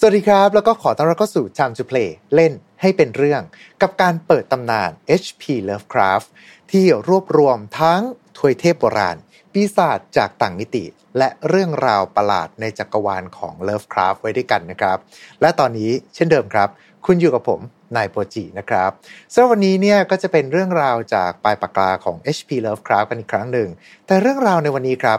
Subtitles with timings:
[0.00, 3.42] สวัสดีครับ แล้วก็ขอต้อนรับเข้าสู่ Time to Play เล่นให้เป็นเรื่อง
[3.82, 4.90] กับการเปิดตำนาน
[5.22, 6.28] HP Lovecraft
[6.70, 8.00] ที่รวบรวมทั้ง
[8.38, 9.16] ถวยเทพโบราณ
[9.52, 10.84] ปีศาจจากต่างมิติ
[11.18, 14.98] และเรื่องราวประหลาดในจักรวาลของ Lovecraft ไว้ด้วยกันนะครับ
[15.40, 16.68] และตอนนี้เช่นเดิมครับ
[17.06, 17.60] คุณอยู่กับผม
[17.96, 18.90] นายโปรจินะครับ
[19.32, 23.68] สำหรับวันนี้เนี่ยก็จะเป็นเรื่องราวจากปลายปากกาของ HP Lovecraft กันอีกครั้งหนึ่ง
[24.06, 25.18] แต่เรื่องราวในวันนี้ครับ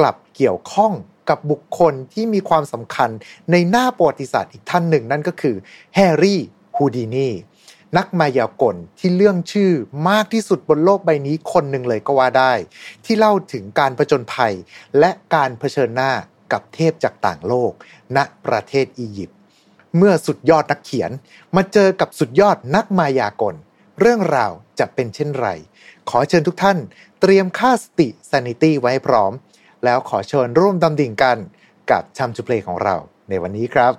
[0.00, 0.92] กลับเกี่ยวข้อง
[1.30, 3.10] กับบุคคลที่มีความสำคัญ
[3.50, 5.56] ในหน้าประวัติศาสตร์อีกท่านหนึ่งนั่นก็คือ
[5.94, 6.40] แฮร์รี่
[6.76, 7.30] ฮูดินี
[7.96, 9.72] นักมายากลที่เรื่องชื่อ
[10.08, 12.52] มากที่สุดบนโลกใบนี้คนหนึ่งเลยก็ว่าได้
[13.04, 14.54] ที่เล่าถึงการผจญภัย
[14.98, 16.12] และการเผชิญหน้า
[16.52, 17.72] กับเทพจากต่างโลก
[18.16, 19.38] ณประเทศอียิปต์
[19.96, 21.10] เมื่อสุดยอดนักเขียน
[21.56, 23.54] มาเจอกับสุดยอดนักมายากล
[24.00, 25.48] เรื่องราวจะเป็นเช่นไร
[26.08, 26.78] ขอเชิญทุกท่าน
[27.20, 29.32] เตรียมค่าสติ sanity ไว้พร้อม
[29.84, 31.38] แล้วขอเชิญร่วมดำดิ่งกัน
[31.90, 32.96] กับ Time to Play ของเรา
[33.28, 33.92] ในวันนี้ครับ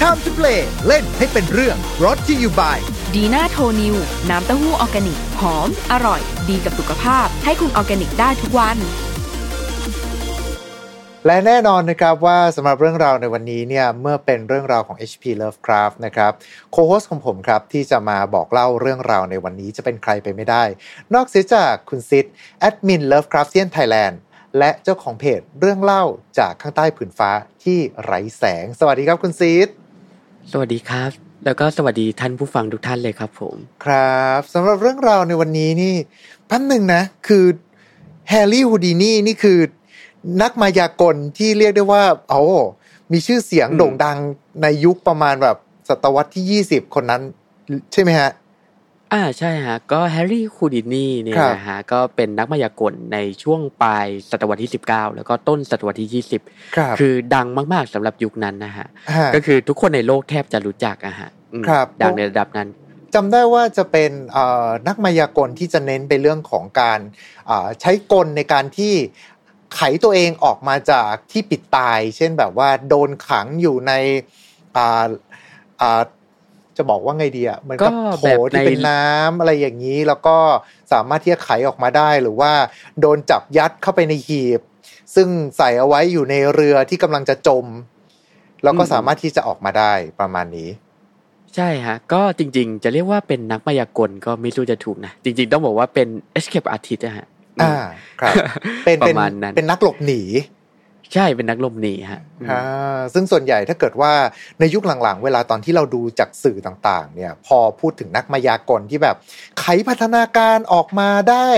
[0.00, 2.78] Time to Play เล่นให้เป็นเรื่องรถที่อยู่บ่าย
[3.14, 3.94] ดีน่าโทนิว
[4.30, 8.76] น้ำเต้าหู้ออร์แกนิก หอม อร่อย ดีกับสุขภาพ ให้คุณออร์แกนิกได้ทุกวัน
[11.26, 16.32] และแน่นอนนะครับว่าสำหรับเรื่องราวในวันนี้เนี่ยเมื่อเป็นเรื่องราวของ HP Lovecraft นะครับ
[16.70, 20.62] โคโฮสของผมครับ ที่จะมาบอกเล่าเรื่องราวในวันนี้จะเป็นใครไปไม่ได้
[21.14, 22.24] นอกเสียจากคุณซิด
[22.60, 24.14] แอดมิน Lovecraftian Thailand
[24.58, 26.04] และเจ้าของเพจเรื่องเล่า
[26.38, 27.30] จากข้างใต้ผืนฟ้า
[27.64, 29.68] ที่ไร้แสง สวัสดีครับคุณซิด
[30.52, 31.10] สวัสดีครับ
[31.44, 35.94] แล้วก็สวัสดีท่านผู้ฟังทุกท่านเลยครับผม ครับสำหรับเรื่องราวในวันนี้นี่
[36.46, 37.44] แป๊บหนึ่งนะ คือ
[38.28, 39.58] แฮร์รี่ฮูดินีนี่คือ
[40.42, 42.40] นักมายากลที่เรียกได้ว่าโอ้
[43.12, 44.18] มีชื่อเสียงอืมโด่งดัง
[44.62, 45.56] ในยุคประมาณแบบ
[45.88, 47.22] ศตวรรษที่20คนนั้น
[47.92, 48.30] ใช่ไหมฮะ
[49.12, 56.08] อ่าใช่ฮะ ก็แฮร์รี่คูดินีเนี่ยครับนะฮะก็เป็นนักมายากลในช่วงปลายศตวรรษที่19แล้วก็ต้นศตวรรษที่
[56.76, 62.68] ครับ20คือดังมากๆสำหรับยุคนั้นนะฮะฮะ ก็คือทุกคนในโลกแทบจะรู้จักอะฮะอืมครับดังในระดับนั้น
[63.14, 67.00] จำได้ว่าจะเป็นเอ่อนักมายากลที่จะเน้นไปเรื่องของการ
[67.46, 68.94] เอ่อใช้กลในการที่
[69.74, 73.92] ไขตัวเองออกมาจากที่ปิดตาย เช่นแบบว่าโดนขังอยู่ใน
[74.76, 75.06] อ่า
[75.80, 76.02] อ่า
[76.76, 77.88] จะบอกว่าไงดีอะมือนก็
[78.18, 80.36] โถที่เป็นน้ำอะไรอย่างนี้ แล้วก็
[80.92, 82.52] สามารถที่จะไขออกมาได้หรือว่า
[83.00, 84.60] โดนจับยัดเข้าไปในหีบ
[85.14, 87.66] ซึ่งใส่เอาไว้อยู่ในเรือที่กำลังจะจม
[88.62, 90.70] แล้วก็สามารถที่จะออกมาได้ประมาณนี้
[91.56, 97.26] ใช่ฮะ ก็จริง ๆ จะเรียกว่าเป็นนักมายากลก็ไม่รู้จะถูกนะ จริง ๆ ต้องบอกว่าเป็น escape artist นะฮะ
[97.58, 97.84] อืมอ่า
[98.20, 98.34] ครับ
[98.84, 100.22] เป็นปเป็นระมาณนั้นเป็นนักหลบหนี
[101.14, 104.12] ใช่เป็นนักลมหนีฮะอืมอ่าซึ่งส่วนใหญ่ถ้าเกิดว่า
[104.60, 109.16] ในยุคหลังๆ เวลาตอนที่เราดูจากสื่อต่างๆ เนี่ย พอพูดถึงนักมายากลที่แบบ
[109.60, 111.48] ไขพัฒนาการออกมาได้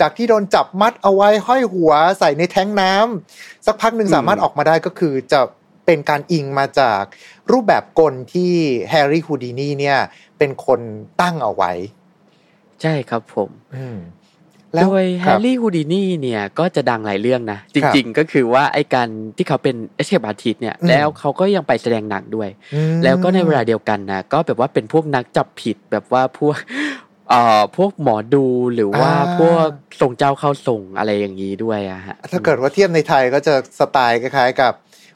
[0.00, 5.40] จากที่โดนจับมัดเอาไว้ห้อยหัวใส่ในแท้งน้ำสักพักหนึ่งอืมสามารถออกมาได้ก็คือจะ
[5.86, 7.02] เป็นการอิงมาจาก
[7.52, 8.52] รูปแบบกลที่
[8.90, 9.98] แฮร์รี่ฮูดินีเนี่ย
[10.38, 10.80] เป็นคน
[11.20, 11.72] ตั้งเอาไว้
[12.82, 13.98] ใช่ครับผมอืม
[14.82, 26.56] โดยครับแฮร์รี่ฮูดินีเนี่ยก็จะดังหลายเรื่องนะครับจริง ๆ ก็คือว่าไอการที่เขาเป็น escape artist เนี่ยอืมแล้วเขาก็ยังไปแสดงหนังด้วยอืมแล้วก็ในเวลาเดียวกันนะก็แบบว่าเป็นพวกนักจับผิดแบบว่าพวก
[27.30, 29.66] เอ่อพวกหมอดูหรือว่าอ่าพวก
[30.00, 34.72] ส่งเจ้าเข้าส่งอะไรอย่างนี้ด้วยอะฮะถ้าเกิดว่าเทียบในไทยก็จะสไตล์คล้ายๆกับ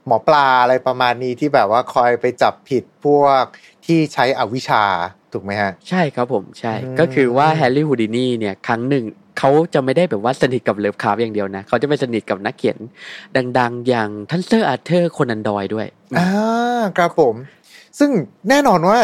[0.06, 3.44] หมอปลาอะไรประมาณนี้ที่แบบว่าคอยไปจับผิดพวก
[3.87, 4.84] ที่ใช้อวิชชา
[5.32, 9.04] ถูกไหมฮะ ใช่ครับผมใช่อืมก็คือว่าแฮร์รี่ฮูดินีเนี่ยครั้งหนึ่ง
[9.39, 12.78] เขาจะไม่ได้แบบว่าสนิทกับเลิฟคราฟอย่างเดียวนะ เขาจะไปสนิทกับนักเขียน
[13.59, 15.87] ดัง ๆ อย่างท่านเซอร์อาร์เธอร์โคนันดอยล์ด้วย
[16.19, 16.28] อ่า
[16.97, 17.34] ครับผม
[17.99, 18.11] ซึ่ง
[18.49, 18.99] แน่นอนว่า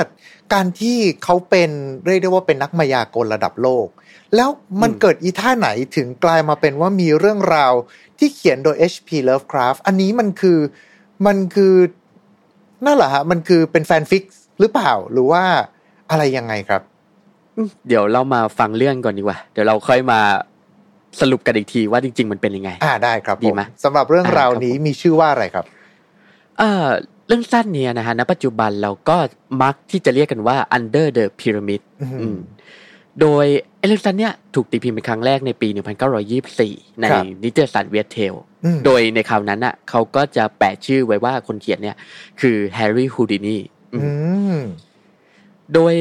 [0.55, 1.71] การที่เขาเป็น
[2.07, 3.87] เรียกได้ว่าเป็นนักมายากลระดับโลก
[4.37, 4.51] แล้ว
[4.83, 7.73] มันเกิดอีท่าไหนถึงกลายมาเป็นว่ามีเรื่องราว
[8.19, 9.11] ที่เขียนโดย H.P.
[9.29, 10.59] Lovecraft อันนี้มันคือ
[11.27, 11.75] มันคือ
[12.87, 14.23] นั่นแหละฮะมันคือเป็นแฟนฟิก
[14.61, 15.43] หรือเปล่าหรือว่า
[16.11, 16.83] อะไรยังไงครับ
[17.89, 20.21] เดี๋ยวเรามาฟังเรื่องก่อนดีกว่า เดี๋ยวเราค่อยมา
[21.21, 25.65] สรุปกันอีกทีว่าจริง ๆ มันเป็นยังไง อ่าได้ครับดีผมไหมสำหรับเรื่องอ่าราวครับนี้ผมมีชื่อว่าอะไรครับ
[26.59, 26.89] เอ่อ
[27.27, 29.17] เรื่องสั้นเนี่ยนะฮะณปัจจุบันเราก็
[29.63, 32.37] มักที่จะเรียกกันว่า under the pyramid อืมอืม
[33.21, 33.47] โดย
[33.79, 35.69] ไอ้เรื่องสั้นเนี่ยถูกตีพิมพ์เป็นครั้งแรกในปี
[36.35, 38.35] 1924 ในครับนิตยสารเวียเทล
[38.65, 41.97] อืมโดยในคราวนั้นน่ะเขาก็จะแปะชื่อไว้ว่าคนเขียนเนี่ย
[42.41, 43.57] คือแฮร์รี่ฮูดินี
[43.95, 44.01] อื
[44.57, 44.59] ม
[45.75, 45.95] โดย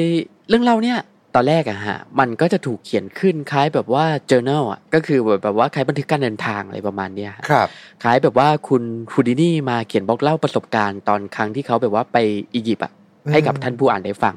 [0.49, 0.99] เรื่องเล่าเนี่ย
[1.35, 7.67] ตอนแรกอะฮะ มันก็จะถูกเขียนขึ้นคล้ายแบบว่า journal อะก็คือแบบว่าคล้ายบันทึกการเดินทางอะไรประมาณเนี้ยฮะครับ
[8.03, 8.83] คล้ายแบบว่าคุณ
[9.13, 12.17] ฮูดินีมาเขียนบอกเล่าประสบการณ์ตอนครั้งที่เขาแบบว่าไป
[12.53, 12.93] อียิปต์อะ
[13.25, 14.35] อืมให้กับท่านผู้อ่านได้ฟัง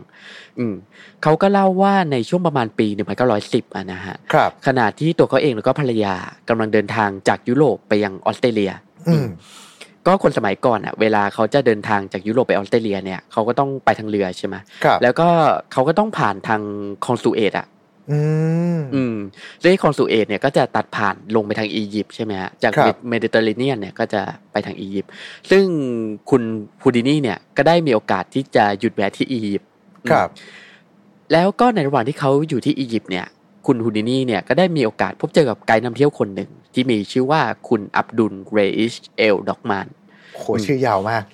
[0.59, 0.75] อืม
[1.23, 2.87] เขาก็เล่าว่าในช่วงประมาณปี
[3.31, 6.15] 1910อะนะฮะ ครับ ขณะที่ตัวเขาเองแล้วก็ภรรยา
[6.49, 8.73] กำลังเดินทางจากยุโรปไปยังออสเตรเลีย
[9.09, 9.27] อืม
[10.07, 15.29] ก็คนสมัยก่อนอะเวลาเขาจะเดินทางจากยุโรปไปออสเตรเลียเนี่ยเขาก็ต้องไปทางเรือใช่ไหมครับแล้วก็
[15.73, 16.61] เขาก็ต้องผ่านทาง
[17.07, 17.67] คลองสุเอซอะ
[18.11, 18.21] อื
[18.77, 19.17] มอืม
[19.61, 24.23] แล้วไอ้คลองสุเอซเนี่ยก็จะตัดผ่านลงไปทางอียิปต์ใช่ไหมฮะจากครับเมดิเตอร์เรเนียนเนี่ยก็จะ
[24.53, 25.11] ไปทางอียิปต์
[25.51, 25.65] ซึ่ง
[26.31, 26.43] คุณ
[26.83, 29.69] ฮูดินี่เนี่ยก็ได้มีโอกาสที่จะหยุดแวะที่อียิปต์
[30.05, 30.29] อืมครับ
[31.33, 33.27] แล้วก็ในระหว่างที่เขาอยู่ที่อียิปต์เนี่ย
[33.67, 39.87] คุณฮูดินี่เนี่ยก็ได้มีโอกาสพบเจอกับไกด์นำเที่ยวคนหนึ่ง ที่มีชื่อว่าคุณอับดุลเรอิชเอลด็อกมาน
[40.37, 41.25] โหชื่อยาวมาก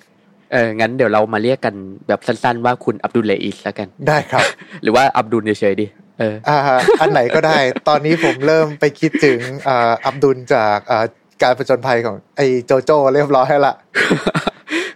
[0.51, 1.75] เอองั้นเดี๋ยวเรามาเรียกกัน
[2.07, 4.45] แบบสั้นๆ ว่าคุณอับดุลเรอิชแล้วกัน ได้ครับ
[4.83, 5.87] หรือว่าอับดุลเฉยๆดิ
[6.19, 6.57] เอออ่า
[7.01, 11.05] อันไหนก็ได้ ตอนนี้ผมเริ่มไปคิดถึงอ่าอับดุลจากอ่า
[11.43, 13.75] การประจนภัยของไอ้โจโจ้เรียบร้อยแล้วละ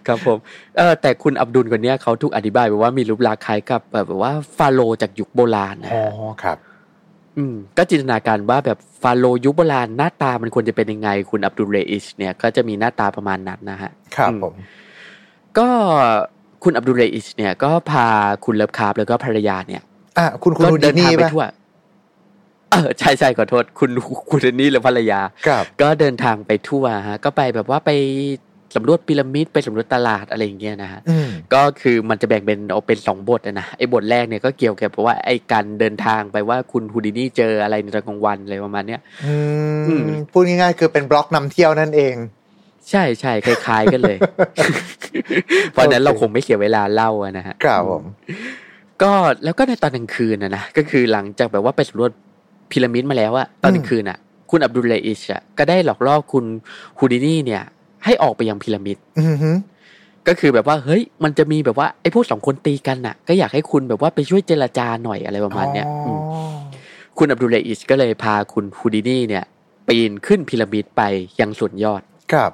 [0.08, 0.38] ครับผม
[0.78, 6.58] เออแต่คุณอับดุลคนเนี้ยเขาถูกอธิบายไว้ว่ามีรูปลักษณ์คล้ายกับแบบว่าฟาโรห์จากยุคโบราณนะอ๋อฮะครับ
[7.38, 14.54] อืมก็จินตนาการว่าแบบฟาโรห์ยุคโบราณหน้าตามันควรจะเป็นยังไง คุณอับดุลเรอิชเนี่ยก็จะมีหน้าตาประมาณนั้นนะฮะครับอืมผม
[15.58, 15.68] ก็
[16.64, 18.08] คุณอับดุลเรอิชเนี่ยก็พา
[18.46, 19.82] คุณเลิฟคราฟแล้วก็ภรรยาเนี่ย
[20.18, 21.46] อะคุณคุณก็ฮูเดิดินทางนี่ไปปะทั่ว
[22.72, 23.90] เออใช่ใช่ขอโทษ คุณ
[24.30, 27.92] คุณเดนนี่หรือภรรยาครับก็เดินทางไปทั่วฮะ ก็ไปแบบว่าไป
[28.76, 39.36] สำรวจพีระมิดไปสำรวจตลาดอะไรอย่างเงี้ยนะฮะอืมก็คือมันจะแบ่งเป็นเอาเป็นสองบทอะนะไอ้บทแรกเนี่ยก็เกี่ยวกับว่าไอ้การเดินทางไปว่าคุณฮูดินี่เจออะไรในตอนกลางวันอะไรประมาณเนี้ยอื
[39.88, 42.16] อืมมพูดง่ายๆคือเป็นบล็อกนำเที่ยวนั่นเอง
[42.90, 44.18] ใช่ใช่คล้ายๆกันเลย
[45.72, 48.04] เพราะฉะนั้นเราคงไม่เสียเวลาเล่าอะนะฮะครับผม
[49.02, 49.12] ก็
[49.44, 52.12] แล้วก็ในตอนกลางคืนนะนะก็คือหลังจากแบบว่าไปสำรวจ
[52.72, 54.18] พีระมิดมาแล้วอะตอนกลางคืนอะ
[54.50, 56.46] คุณอับดุลเลอิชอะก็ได้หลอกล่อคุณ
[56.98, 57.64] ฮูดินี่เนี่ย
[58.06, 59.52] ให้ออกไปยังพีระมิดอือฮึ
[60.28, 66.36] ก็คือแบบว่าเฮ้ยมันจะมีแบบว่าไอ้พวกสองคนตีกันน่ะ ก็อยากให้คุณแบบว่าไปช่วยเจรจาหน่อยอะไรประมาณเนี้ยอ๋อมอ
[67.18, 69.46] คุณอับดุลเลอิชก็เลยพาคุณฮูดินี่เนี่ย
[69.88, 71.02] ปีนขึ้นพีระมิดไป
[71.40, 72.02] ยังส่วนยอด
[72.34, 72.52] ครับ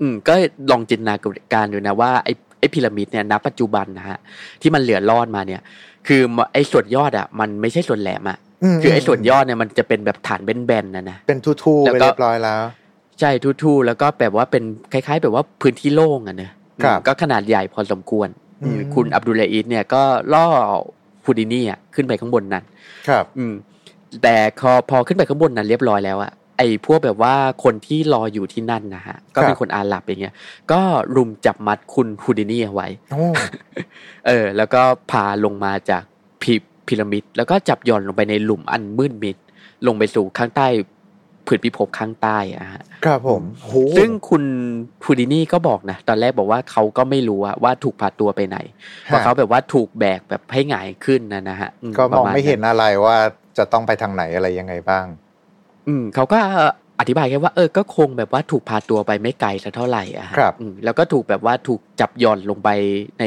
[0.00, 0.34] อืม ก็
[0.70, 1.14] ลองจินตนา
[1.54, 4.18] การดูนะว่าไอ้ไอ้พีระมิดเนี่ยณปัจจุบันนะฮะ
[4.62, 5.60] ที่มันเหลือรอดมาเนี่ย
[6.06, 6.22] คือ
[6.52, 8.38] ไอ้ส่วนยอดอะ มันไม่ใช่ส่วนแหลมอะ
[8.74, 12.62] มคือไอ้ส่วนยอดเนี่ยมันจะเป็นแบบฐานแบนๆนะนะเป็นทู่ๆแล้วไปก็เรียบร้อยแล้ว
[13.20, 13.30] ใช่
[13.62, 18.28] ทู่ๆแล้วก็แบบว่าเป็นคล้ายๆ แบบว่าพื้นที่โล่งอะเนอะครับอืมก็ขนาดใหญ่พอสมควร
[18.64, 20.02] อืมคุณอับดุลเลอิสเนี่ยก็
[20.34, 20.46] ล่อ
[21.24, 22.64] ฮูดินี่อะขึ้นไปข้างบนนั้น
[23.08, 23.54] ครับ อืม
[24.22, 27.34] แต่พอพอขึ้นไปข้างบนนั้นเรียบร้อยแล้วอะไอ้พวกแบบว่า
[27.64, 30.34] คนที่รออยู่ที่นั่นนะฮะ ก็เป็นคนอาหรับอย่างเงี้ย
[30.72, 30.80] ก็
[31.16, 33.24] รุมจับมัดคุณฮูดินี่เอาไว้โอ้
[34.26, 36.02] เออ แล้วก็พาลงมาจาก
[36.42, 36.52] พี
[36.86, 39.36] พีระมิด แล้วก็จับหย่อนลงไปในหลุมอันมืดมิด
[39.86, 40.66] ลงไปสู่ข้างใต้
[41.48, 44.42] ผืนพิภพข้างใต้อะฮะครับผมโอ้โหซึ่งคุณ
[45.04, 48.58] ฮูดินี่ก็บอกนะ ตอนแรกบอกว่าเขาก็ไม่รู้อะว่าถูกพาตัวไปไหน
[49.04, 53.16] เพราะเขาแบบว่าถูกแบกแบบให้หงายขึ้นนะนะฮะก็มองประาณไม่เห็นอะไรว่า
[53.58, 55.04] จะต้องไปทางไหนอะไรยังไงบ้าง
[55.88, 56.38] อืมเขาก็
[57.00, 62.68] อธิบายแค่ว่าเออก็คงแบบว่าถูกพาตัวไปไม่ไกลสักเท่าไหร่อะฮะครับอืมแล้วก็ถูกแบบว่าถูกจับหย่อนลงไป
[63.20, 63.24] ใน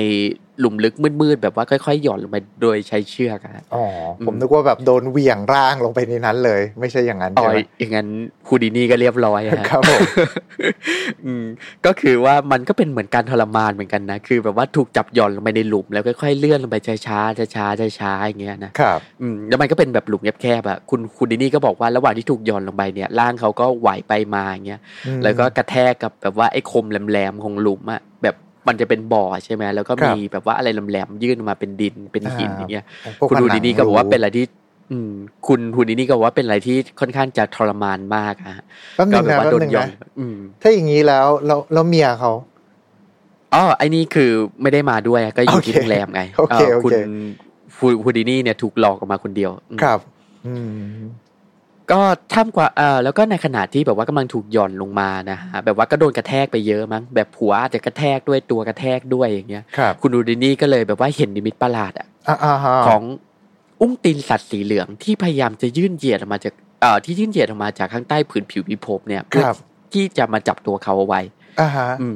[0.59, 3.83] หลุมลึกมืดๆแบบว่าค่อยๆหย่อนลงไปโดยใช้เชือกอะฮะอ๋อ
[4.19, 8.07] อมผมนึกว่าแบบโดนเหวี่ยงร่างลงไปในนั้นเลย ไม่ใช่อย่างนั้นอ๋อใช่ไหมอย่างนั้น
[8.47, 9.99] คูดินี่ก็เรียบร้อยอะฮะครับผม
[11.25, 11.45] อืม
[11.85, 28.35] ก็คือว่ามันก็เป็นเหมือนการทรมานเหมือนกันนะคือ แบบว่าถูกจับหย่อนลงไปในหลุมแล้วค่อยๆเลื่อนลงไปช้าๆช้าๆช้าๆอย่างเงี้ยนะครับอืมแล้วมันก็เป็นแบบหลุมแคบๆอะคุณคุณดินี่ก็บอกว่าระหว่างที่ถูกหย่อนลงไปเนี่ยร่างเขาก็ไหวไปมาอย่างเงี้ยอืมแล้วก็กระแทกกับแบบว่าไอ้คมแหลมๆของหลุมอะแบบ
[28.67, 32.85] มันจะเป็นบ่อใช่ไหมแล้วก็ครับมีแบบว่าอะไรแหลมๆยื่นออกมาเป็นดินเป็นหินอ่าอย่างเงี้ย
[33.19, 34.45] พวคุณผดูนังดินี่ก็บอกว่ารูเป็นอะไรที่
[34.91, 35.11] อืม
[35.47, 38.65] คุณคุณดินี่ก็บอกว่าเป็นอะไรที่ค่อนข้างจะทรมานมากอะฮะ
[38.95, 39.89] แป๊บนึก็งแบบนะว่าแป๊โดบนนึงหย่อนะน
[40.19, 42.31] อืมถ้าอย่างนี้แล้วแล้วแล้วเมียเขา
[43.53, 46.91] อ๋อไอ้นี่คือไม่ได้มาด้วยก็อยู่ที่โอเคโรงแรมไงโอเคเอ่อโอเคคุณ
[47.75, 49.99] ฟูฟูดินี่เนี่ยถูกหลอกออกมาคนเดียวอืมครับ
[50.47, 50.97] อืม
[51.91, 52.01] ก็
[52.33, 63.01] ท่ามกว่าเออแล้วก็ในขณะที่แบบว่ากำลังถูกหย่อนลงมานะฮะแบบว่าก็โดนกระแทกไปเยอะมั้งแบบหัวอาจจะกระแทกด้วยตัวกระแทกด้วยอย่างเงี้ยครับคุณดูดินี่ก็เลยแบบว่าเห็นนิมิตประหลาดอะอ่าอ่าฮะของ
[63.81, 69.57] อุ้งตีนสัตว์สีเหลืองที่พยายามจะยื่นเหยียดออกมาจากเอ่อที่ยื่นเหยียดออกมาจากข้างใต้ผืนผิวพิภพเนี่ยเพื่อครับ
[69.93, 71.21] ที่จะมาจับตัวเขาเอาไว้
[71.61, 72.15] อ่าฮะอืม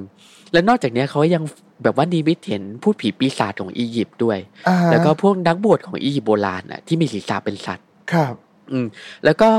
[0.54, 1.44] แล้วนอกจากเนี้ยเขายัง
[1.84, 8.34] แบบว่านิมิตเห็นพูดผีปีศาจของอียิปต์ด้วยอ่าฮะแล้วก็พวกนักบวชของอียิปต์โบราณน่ะที่มีศีรษะเป็นสัตว์ครับ
[8.72, 8.88] อืม
[9.26, 9.50] แล้วก็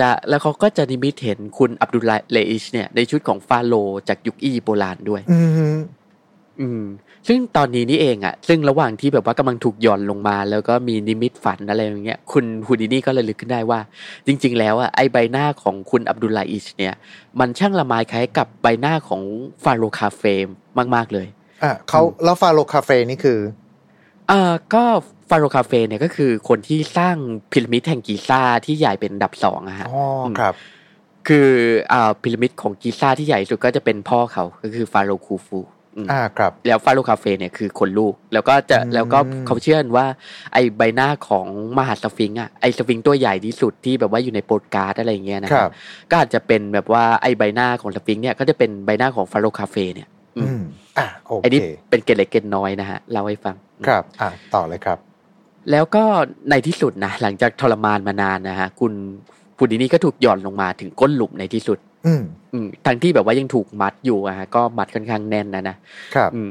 [0.00, 5.78] จะแล้วเขาก็จะนิมิตเห็นคุณอับดุลลาห์เลอิชเนี่ยในชุดของฟาโรห์จากยุคอียิปต์โบราณด้วย อืม
[6.60, 6.84] อืม
[7.28, 13.80] ซึ่งตอนนี้นี่เองอะซึ่งระหว่างที่แบบว่ากำลังถูกหย่อนลงมา แล้วก็มีนิมิตฝันอะไรอย่างเงี้ยคุณฮูดินี่ก็เลยลึกขึ้นได้ว่า
[14.26, 16.94] จริง ๆ แล้วอะไอใบหน้าของคุณอับดุลลาอิชเนี่ย
[17.40, 19.22] มันช่างละไมคล้ายกับใบหน้าของ
[19.64, 20.46] ฟาโรห์คาเฟร
[20.94, 21.26] มาก ๆ เลย
[21.64, 23.38] อะเขาแล้วฟาโรห์คาเฟรนี่คือ
[24.28, 24.84] เอ่อก็
[25.28, 27.16] ฟาโรห์คาเฟรเนี่ยก็คือคนที่สร้าง
[27.52, 30.02] พีระมิดแห่งกีซ่าที่ใหญ่เป็นอันดับสองอะฮะอ๋อ
[30.38, 30.54] ครับ
[31.28, 31.50] คือ
[31.92, 35.60] อ่าพีระมิดของกีซ่าที่ใหญ่สุดก็จะเป็นพ่อเขาก็คือฟาโรห์คูฟู
[35.96, 40.06] อืมอ่าครับ แล้วฟาโรห์คาเฟรเนี่ยคือคนลูก แล้วก็จะอืมแล้วก็เขาเชื่อกันว่า
[40.52, 41.46] ไอใบหน้าของ
[41.78, 45.72] มหาสฟิงซ์อะไอสฟิงซ์ตัวใหญ่ที่สุดที่แบบว่าอยู่ในโปสต์การ์ดอะไรอย่างเงี้ยนะคครับ
[46.10, 50.08] ก็อาจจะเป็นแบบว่าไอใบหน้าของสฟิงค์เนี่ยก็จะเป็นใบหน้าของฟาโรห์คาเฟ่เนี่ย
[50.38, 50.60] อือืมม
[50.98, 53.56] อ่าโอไอ้เคนี่เป็นเกล็ดเล็กเกล็ดน้อยนะฮะเล่าให้ฟัง
[53.86, 54.98] ครับ อ่าต่อเลยครับ
[55.70, 56.04] แล้วก็
[56.50, 58.92] ในที่สุดนะหลังจากทรมานมานานนะฮะคุณ
[59.56, 62.22] ฟูดินี่ก็ถูกหย่อนลงมาถึงก้นหลุมในที่สุดอืม
[62.52, 65.76] อืมทั้งที่แบบว่ายังถูกมัดอยู่อะฮะก็มัดค่อนข้างแน่นนะนะ
[66.14, 66.50] ครับอืม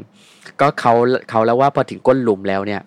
[0.60, 0.94] ก็เขา
[1.30, 2.82] เขาแล้วว่าพอถึงก้นหลุมแล้วเนี่ย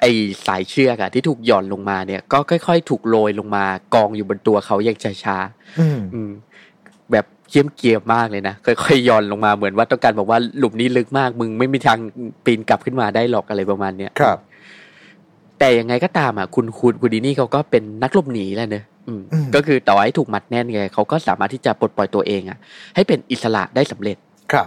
[0.00, 0.04] ไอ
[0.46, 6.30] สายเชือกอะที่ถูกหย่อนลงมาเนี่ย ก็ค่อย ๆ ถูกโรยลงมากองอยู่บนตัวเขาอย่างช้าๆอืมอืม
[7.12, 11.98] แบบเกียมเกียมมากเลยนะค่อยๆย่อนลงมาเหมือนว่าต้องการบอกว่าหลุมนี้ลึกมากมึงไม่มีทาง
[12.44, 14.38] ปีนกลับขึ้นมาได้หรอกอะไรประมาณเนี้ยครับ
[15.60, 22.58] แต่ยังไงก็ตามอะคุณคุณคุณดีนี่เขาก็เป็นนักหลบหนีแหละเนอะอืมอืมก็คือต่อให้ถูกมัดแน่นไงเขาก็สามารถที่จะปลดปล่อยตัวเองอะ
[22.94, 24.16] ให้เป็นอิสระได้สำเร็จ
[24.52, 24.66] ครับ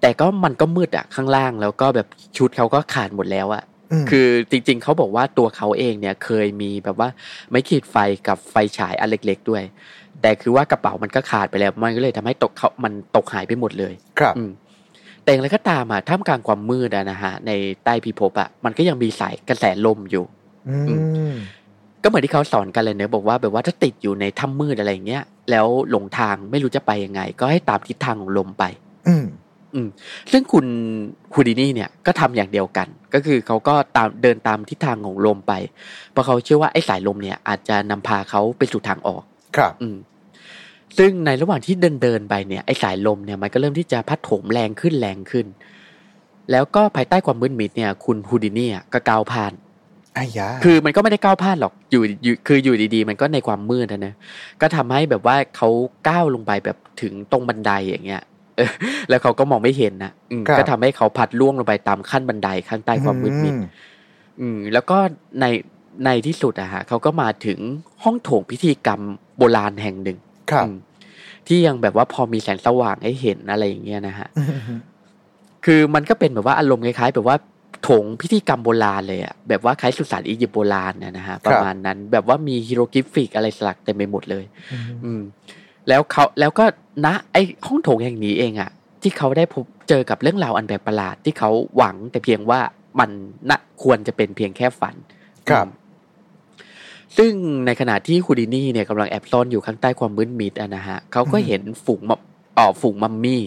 [0.00, 3.62] แต่ก็มันก็มืดอะข้างล่างแล้วก็แบบชุดเขาก็ขาดหมดแล้วอะ
[4.02, 7.08] มคือจริง ๆเขาบอกว่าตัวเขาเองเนี่ยเคยมีแบบว่า
[7.50, 7.96] ไม่ขีดไฟ
[8.28, 9.62] กับไฟฉายอันเล็ก ๆ ด้วย
[10.22, 14.50] แต่คือว่ากระเป๋ามันก็ขาดไปแล้วมันก็เลยทำให้ตกเขามันตกหายไปหมดเลย ครับอืม
[15.30, 17.50] แต่อย่างไรก็ตามอะท่ามกลางความมืดอะนะฮะใน
[17.84, 20.24] ใต้พิภพอะมันก็ยังมีสายกระแสลมอยู่
[20.68, 20.96] อื
[21.32, 21.34] ม
[22.02, 28.64] ก็เหมือนที่เขาสอนกันเลยเนอะบอกว่าแบบว่าถ้าติดอยู่ในถ้ำมืดอะไรอย่างเงี้ยแล้วหลงทางไม่รู้จะไปยังไง ก็ให้ตามทิศทางของลมไป
[29.08, 29.26] อืม
[29.74, 29.88] อืม
[30.32, 30.66] ซึ่งคุณ
[31.32, 35.52] คูดินี่เนี่ยก็ทำอย่างเดียวกัน ก็คือเขาก็ตามเดินตามทิศทางของลมไป
[36.12, 39.22] เพราะเขาเชื่อว่าไอ้สายลมเนี่ยอาจจะนำพาเขาไปสู่ทางออก
[39.56, 39.96] ครับ อืม
[40.98, 45.46] ซึ่งในระหว่างที่เดินเดินไปเนี่ยไอ้สายลมเนี่ยมันก็เริ่มที่จะพัดโถมแรงขึ้นแรงขึ้น
[46.50, 49.52] แล้วก็ภายใต้ความมืดมิดเนี่ยคุณฮูดินี่อะก็ก้าวผ่าน
[50.16, 54.14] อายาคือมันก็ไม่ได้ก้าวพลาดหรอกอยู่อยู่คืออยู่ดีๆ มันก็ในความมืดนะนะ
[54.60, 55.68] ก็ทำให้แบบว่าเขา
[56.08, 58.22] ก้าวลงไปแบบถึงตรงบันไดอย่างเงี้ย
[58.56, 58.70] เออ
[59.08, 63.60] แล้วเขาก็มองไม่เห็นนะอืมก็ทำให้เขาพลัดร่วงลงไปตามขั้นบันไดข้างใต้ความมืดมิดอื
[64.40, 64.98] อืม แล้วก็
[65.40, 65.46] ใน
[66.04, 67.58] ในที่สุดอะฮะเขาก็มาถึง
[68.02, 69.00] ห้องโถงพิธีกรรม
[69.36, 70.18] โบราณแห่งหนึ่ง
[70.52, 70.76] ครับอืม
[71.46, 74.42] ที่ยังแบบว่าพอมีแสงสว่างให้เห็นอะไรอย่างเงี้ยนะฮะอื
[74.76, 74.80] ม
[75.64, 77.36] คือมันก็เป็นแบบว่าอารมณ์คล้ายๆแบบว่า
[77.82, 84.44] โถงพิธีกรรมโบราณเลยอะแบบว่าคล้ายสุสานอียิปต์โบราณนะนะฮะประมาณนั้นแบบว่ามี hieroglyphic อะไรสลักเต็มไปหมดเลย
[85.04, 85.20] อืม
[85.88, 86.64] แล้วเขาแล้วก็
[87.04, 88.70] ณไอห้องโถงแห่งนี้เองอะ
[89.02, 92.60] ที่เขาได้พบเจอกับเรื่องราวอันแปลกประหลาดที่เขาหวังแต่เพียงว่า
[92.98, 93.10] มัน
[93.50, 94.94] น่ะควรจะเป็นเพียงแค่ฝัน
[95.48, 95.79] ครับอืม
[97.18, 97.32] ซึ่ง
[97.66, 102.20] ในขณะที่คูดินี่เนี่ยกำลังแอบซ่อนอยู่ข้างใต้ความมืดมิดอะนะฮะเขาก็เห็นฝูงมัม
[102.58, 103.42] อ๋อฝูงมัมมี่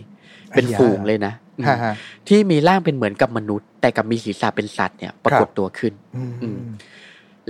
[0.55, 1.93] เป็นอ่าฝูงเลยนะอืมฮ่าฮ่า
[2.27, 6.59] ที่มีร่างเป็นเหมือนกับมนุษย์ แต่กับมีศีรษะเป็นสัตว์เนี่ยปรากฏตัวขึ้นอืมอืม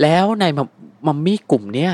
[0.02, 0.68] แล้วในมัม
[1.06, 1.92] มัมมี่กลุ่มเนี่ย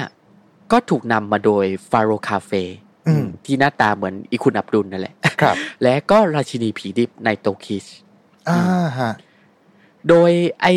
[0.73, 2.62] ก็ถูกนำมาโดยฟาโรคาเฟ่
[3.09, 7.87] อืมที่หน้าตาเหมือนอีคุณอับดุลนั่นแหละครับและก็ราชินีผีดิบในโตคิส
[8.49, 8.61] อ่า
[8.99, 9.12] ฮะ
[10.09, 10.30] โดย
[10.62, 10.73] ไอ้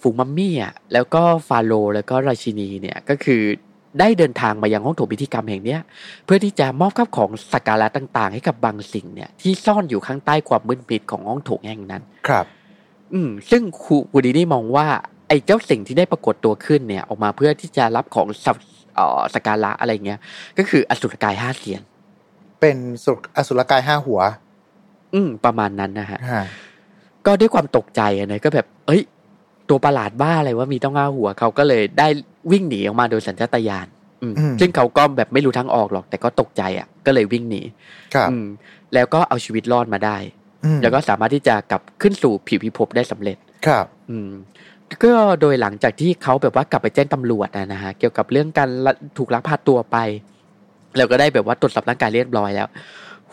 [0.00, 3.42] ฝูงมัมมี่อะแล้วก็ฟาโรห์แล้วก็ราชินีเนี่ยก็คือ
[4.00, 5.80] ได้เดินทางมายังห้องโถงพิธีกรรมแห่งเนี้ย
[6.24, 12.46] เพื่อที่จะมอบข้าวของสักการะต่างๆ ให้กับบางสิ่งเนี่ยที่ซ่อนอยู่ข้างใต้ความมืดมิดของห้องโถงแห่งนั้น ครับ
[13.12, 14.86] อืม ซึ่งครูวูดีนี่มองว่า
[15.28, 18.56] ไอ้เจ้าสิ่งที่ได้ปรากฏตัวขึ้นเนี่ย ออกมาเพื่อที่จะรับของสัก
[18.94, 20.20] เอ่อสักการะอะไรเงี้ย
[20.58, 21.82] ก็คืออสุรกายห้าเสียน
[22.60, 24.20] เป็นสุรอสุรกายห้าหัว
[25.14, 26.44] อืม ประมาณนั้นนะฮะฮะ
[27.26, 29.02] ก็ด้วยความตกใจอะนะก็แบบ เอ้ย
[29.68, 32.08] ตัวประหลาดบ้าอะไรว่ามีต้องห้าหัวเขาก็เลยได้
[32.52, 33.86] วิ่งหนีออกมาโดยสัญชาตญาณ
[34.22, 37.62] อืมอืมซึ่งเขาก็แบบไม่รู้ทางออกหรอก แต่ก็ตกใจอะ ก็เลยวิ่งหนี
[38.14, 38.46] ครับอืม
[38.94, 40.16] แล้วก็เอาชีวิตรอดมาได้
[40.64, 44.30] อืมแล้วก็สามารถที่จะกลับขึ้นสู่ผิวพิภพได้สำเร็จ ครับ อืม
[45.04, 49.96] ก็โดยหลังจากที่เขาแบบว่ากลับไปแจ้งตำรวจนะนะฮะเกี่ยวกับเรื่องการละถูกลักพาตัวไป
[50.96, 52.68] แล้วก็ได้แบบว่าตรวจสอบร่างกายเรียบร้อยแล้ว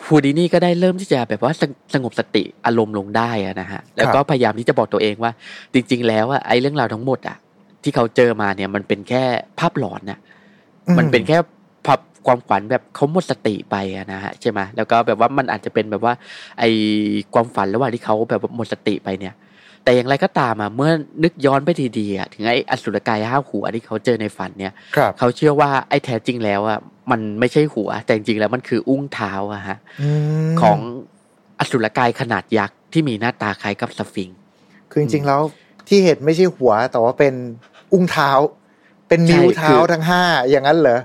[0.08, 5.32] ฮูดินี่ก็ได้เริ่มที่จะแบบว่าสงสงบสติอารมณ์ลงได้อะนะฮะแล้วก็พยายามที่จะบอกตัวเองว่า
[5.74, 7.38] จริง ๆ แล้วอะไอ้เรื่องราวทั้งหมดอะ
[7.84, 9.24] ที่เขาเจอมาเนี่ยมันเป็นแค่
[9.60, 10.20] ภาพหลอนน่ะ
[10.98, 11.38] มันเป็นแค่
[11.86, 16.14] ภาพความฝันแบบเขาหมดสติไปอะนะฮะใช่ไหมแล้วก็แบบว่ามันอาจจะเป็นแบบว่า
[16.60, 16.64] ไอ
[17.34, 19.34] ความฝันระหว่างที่เขาแบบว่าหมดสติไปเนี่ย
[19.86, 20.92] แต่อย่างไรก็ตามอะเมื่อ
[21.24, 26.80] นึกย้อนไปดีๆอะถึงไอ้อสุรกายห้าหัวที่เขาเจอในฝันเนี่ยครับเขาเชื่อว่าไอ้แท้จริงแล้วอะ
[27.12, 29.78] มันไม่ใช่หัว แต่จริงๆแล้วมันคืออุ้งเท้าอะฮะ
[30.48, 30.80] มของ
[31.60, 34.40] อสุรกายขนาดยักษ์ที่มีหน้าตาคล้ายกับสฟิงค์
[34.92, 35.42] คือจริงๆแล้ว
[35.88, 37.34] ที่เห็นไม่ใช่หัว แต่ว่าเป็น
[37.94, 38.30] อุ้งเท้า
[39.08, 41.00] เป็นนิ้วเท้าทั้งห้าอย่างนั้นเหรอ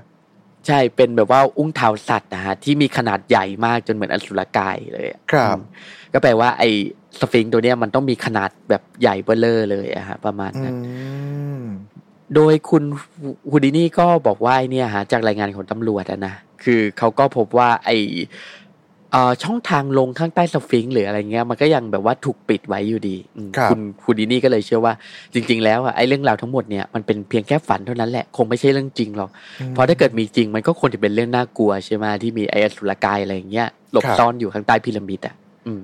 [0.67, 5.63] ใช่เป็นแบบว่าอุ้งเท้าสัตว์นะฮะที่มีขนาดใหญ่มากจนเหมือนอสุรกายเลยอะครับอืม
[6.13, 6.69] ก็แปลว่าไอ้
[7.19, 10.75] สฟิงค์ตัวเนี้ยมันต้องมีขนาดแบบใหญ่เบ้อเลอเลยอะฮะประมาณอืนั้น
[11.61, 11.63] ม
[12.35, 12.83] โดยคุณ
[13.51, 17.91] ฮูดินี่ก็บอกว่าไอ้เนี่ยฮะจากรายงานของตำรวจอะนะคือเขาก็พบว่าไอ
[19.11, 24.93] เอ่อช่องทางลงข้างใต้สฟิงค์หรืออะไรเงี้ยมันก็ยังแบบว่าถูกปิดไว้อยู่ดีอืมครับคุณคุณดินี่ก็เลยเชื่อว่า
[25.33, 29.29] จริง ๆ แล้วอะไอ้เรื่องราวทั้งหมดเนี่ยมันเป็นเพียงแค่ฝันเท่านั้นแหละคงไม่ใช่เรื่องจริงหรอก
[29.69, 35.35] เพราะถ้าเกิดมีจริงมันก็ควรจะเป็นเรื่องน่ากลัวใช่ไหมที่มีไอ้อสุรกายอะไรอย่างเงี้ยหลบครับซ่อนอยู่ข้างใต้พีระมิดอะ
[35.67, 35.81] อืม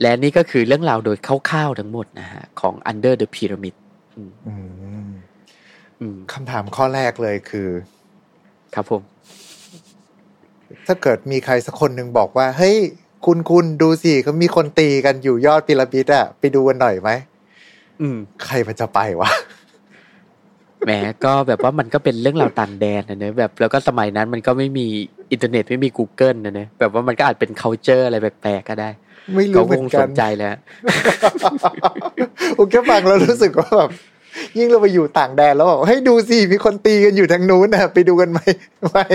[0.00, 3.74] และนี่ก็คือเรื่องราวโดยคร่าวๆทั้งหมดนะฮะของ Under the Pyramid
[4.16, 4.54] อืมอื
[5.08, 5.10] ม
[6.00, 7.68] อืมคำถามข้อแรกเลยคือ
[8.74, 9.02] ครับผม
[10.86, 12.76] ถ้าเกิดมีใครสักคนหนึ่งบอกว่า เฮ้ย
[13.26, 17.10] คุณคุณดูสิเขามีคนตีกันอยู่ยอดพีระมิดอะไปดูกันหน่อยไหม
[18.00, 19.30] อืมใครมันจะไปวะ
[20.84, 20.90] แหม
[21.24, 24.86] ก็แบบว่ามันก็เป็นเรื่องราวต่างแดนนะเนอะแบบแล้วก็สมัยนั้นมันก็ไม่มี
[25.32, 28.90] อินเทอร์เน็ตไม่มี Google นะเนอะแบบว่ามันก็อาจเป็น culture อะไรแปลกๆก็ได้
[29.32, 30.54] ก็ไม่รู้เหมือนกันคงสนใจแล้ว
[32.56, 33.90] ผมแค่ฟังแล้วรู้สึกว่าแบบ
[34.58, 38.38] ยิ่งเราไปอยู่ต่างแดนแล้วบอกเฮ้ยดูสิมีคนตีกันอยู่ทางนู้นนะไปดูกันไหม
[38.90, 39.06] ไม่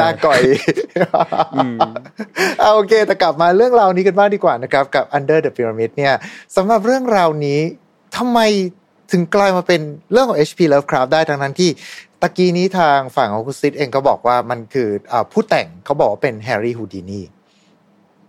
[0.00, 0.40] ลาก่อย
[1.56, 1.78] อืม
[2.60, 6.14] เอาโอเคแต่กลับมาเรื่องราวนี้กันบ้างดีกว่านะครับ กับ Under the Pyramid เนี่ย
[6.56, 7.60] สำหรับเรื่องราวนี้
[8.16, 8.40] ทำไม
[9.12, 9.80] ถึงกลายมาเป็น
[10.12, 11.70] เรื่องของ HP Lovecraft ได้ทั้งนั้นที่
[12.22, 17.20] ตะกี้นี้ทางฝั่งของคุณซิดเองก็บอกว่ามันคืออาผู้แต่งเขาบอกว่าเป็นแฮร์รี่ฮูดินี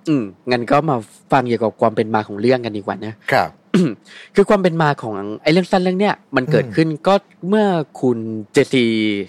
[0.09, 0.95] อืมงั้นก็มา
[1.31, 3.49] ฟังเกี่ยวกับความเป็นมาของเรื่องกันดีกว่านะครับ
[4.35, 7.13] คือความเป็นมาของไอ้เรื่องสั้นเรื่องเนี้ยมันเกิดขึ้นก็
[7.47, 7.67] เมื่อ
[8.01, 8.17] คุณ
[8.51, 8.83] เจสซี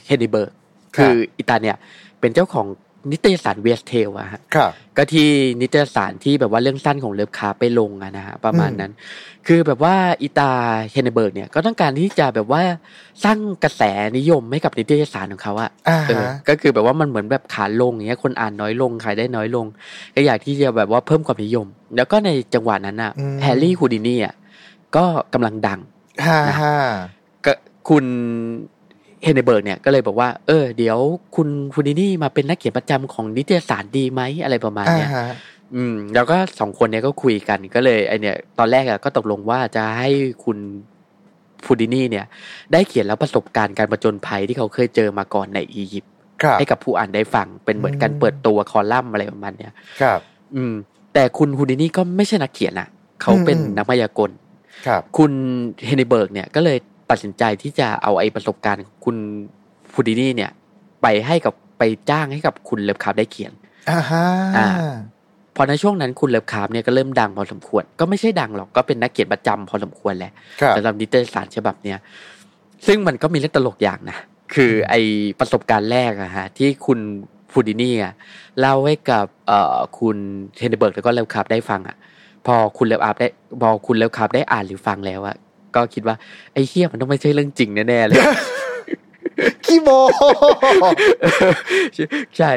[0.06, 0.50] เฮนิเบิร์ก
[0.96, 1.76] ครับคืออีตาเนี่ย
[2.20, 2.66] เป็นเจ้าของ
[3.10, 5.28] นิตยสาร Weird Tales อะฮะครับก็ที่
[5.60, 8.92] นิตยสารที่แบบว่าเรื่องสั้นของเลิฟคราฟไปลงอะนะฮะประมาณนั้น
[9.46, 10.50] คือแบบว่าอีตา
[10.92, 12.62] เฮนเนเบิร์กเนี่ยก็ต้องการที่จะแบบว่า
[13.24, 13.82] สร้างกระแส
[14.18, 19.66] นิยมให้กับนิตยสารของเขาอะอ่าเออฮะก็คือแบบว่ามันเหมือนแบบขาลงอย่างเงี้ยคนอ่านน้อยลงขายได้น้อยลง
[20.14, 21.66] ก็อยากที่จะแบบว่าเพิ่มความนิยม
[21.96, 24.34] แล้วก็ในจังหวะนั้นอะอืมแฮร์รี่ฮูดินี่อะ
[24.96, 25.04] ก็
[25.34, 25.80] กำลังดัง
[26.26, 26.76] ฮ่าฮ่า
[27.44, 27.52] ก็
[27.88, 28.04] คุณ
[29.24, 30.98] เฮนเนเบิร์กเนี่ยก็เลยบอกว่า เออ เดี๋ยว
[31.36, 35.26] คุณฮูดินี่มาเป็นนักเขียนประจำของนิตยสารดีไหมอะไรประมาณอ่าเนี้ยฮะ
[35.74, 40.10] อืม แล้วก็สองคนเนี้ยก็คุยกันก็เลยไอเนี่ย ตอนแรกอะก็ตกลงว่าจะให้
[40.44, 40.58] คุณ
[41.64, 42.24] ฮูดินี่เนี่ย
[42.72, 50.20] ได้เขียนแล้วประสบการณ์การประจนภัยที่เขาเคยเจอมาก่อนในอียิปต์ครับให้กับผู้อ่านได้ฟังเป็นเหมือนการอืมเปิดตัวคอลัมน์อะไรประมาณเนี้ยครับ
[50.54, 50.74] อืม
[51.14, 52.88] แต่คุณฮูดินี่ก็ไม่ใช่นักเขียนอะ
[53.22, 54.30] เขาเป็นอืมนักมายากล
[54.86, 55.32] ครับ คุณ
[55.86, 56.78] เฮนเนเบิร์กเนี่ยก็เลย
[57.12, 59.16] ตัดสินใจที่จะเอาไอ้ประสบการณ์ของคุณ
[59.92, 60.50] ฮูดินี่เนี่ย
[61.02, 63.52] ไปให้กับไปจ้างให้กับคุณเลิฟคราฟได้เขียน
[63.90, 64.24] อ่าฮะ
[64.56, 64.68] อ่า
[65.56, 71.98] พอในช่วงนั้นคุณเลิฟคราฟเนี่ยก็เริ่มดังพอสมควร ก็ไม่ใช่ดังหรอกก็เป็นนักเขียนประจำพอสมควรแหละครับสำหรับนิตยสารฉบับเนี้ย
[72.86, 74.18] ซึ่งมันก็มีเรื่องตลกอย่างนะ
[74.54, 74.94] คือไอ
[75.40, 76.98] ประสบการณ์แรกอะฮะที่คุณ
[77.52, 78.14] ฮูดินี่อะ
[78.60, 80.16] เล่าให้กับเอ่อคุณ
[80.56, 81.96] เฮนเนเบิร์กแล้วก็เลิฟคราฟได้ฟังอะ
[82.46, 83.28] พอคุณเลิฟคราฟได้
[83.60, 85.36] พอคุณเลิฟคราฟได้อ่านหรือฟังแล้วอะ
[85.76, 86.16] ก็คิดว่า
[86.52, 88.18] ไอ้เฮียมันต้องไม่ใช่เรื่องจริงแน่ๆเลย
[89.64, 89.88] ขี้โม้
[92.38, 92.50] ใช่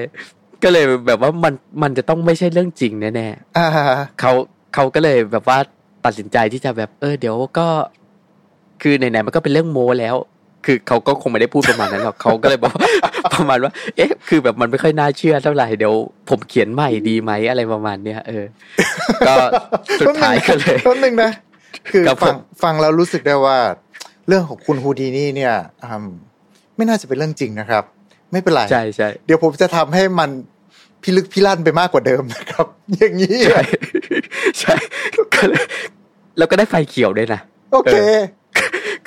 [0.63, 3.85] ก็เลยแบบว่ามันมันจะต้องไม่ใช่เรื่องจริงแน่ๆอ่าฮะ
[4.19, 4.31] เขา
[4.73, 5.57] เขาก็เลยแบบว่า
[6.05, 7.67] ตัดสินใจที่จะแบบ เออ เดี๋ยวก็
[8.81, 10.15] คือไหนๆมันก็เป็นเรื่องโม้แล้ว
[10.65, 12.73] คือเขาก็คงไม่ได้พูดประมาณนั้นหรอกเขาก็เลยบอก
[13.33, 15.93] ประมาณว่า เอ๊ะ คือแบบมันไม่ค่อยน่าเชื่อเท่าไหร่เดี๋ยว
[16.29, 18.45] ผมเขียนใหม่ดีไหมอะไรประมาณเนี้ยเออ
[19.27, 19.33] ก็
[19.99, 21.31] สุดท้ายก็เลยต้นหนึ่งนะ
[21.89, 23.57] คือครับผมฟังฟังแล้วรู้สึกได้ว่า
[24.27, 26.07] เรื่องของคุณฮูดีนี่เนี่ยอืม
[26.75, 27.83] ไม่น่าจะเป็นเรื่องจริงนะครับ
[28.31, 30.29] ไม่เป็นไรใช่ใช่เดี๋ยวผมจะทำให้มัน
[31.03, 33.61] พิลึกพิลั่นไปมากกว่าเดิมนะครับ อย่างนี้ใช่
[34.59, 34.73] ใช่
[35.33, 35.65] ก็เลย
[36.37, 37.41] แล้วก็ได้ไฟเขียวด้วยนะ
[37.73, 37.95] โอเค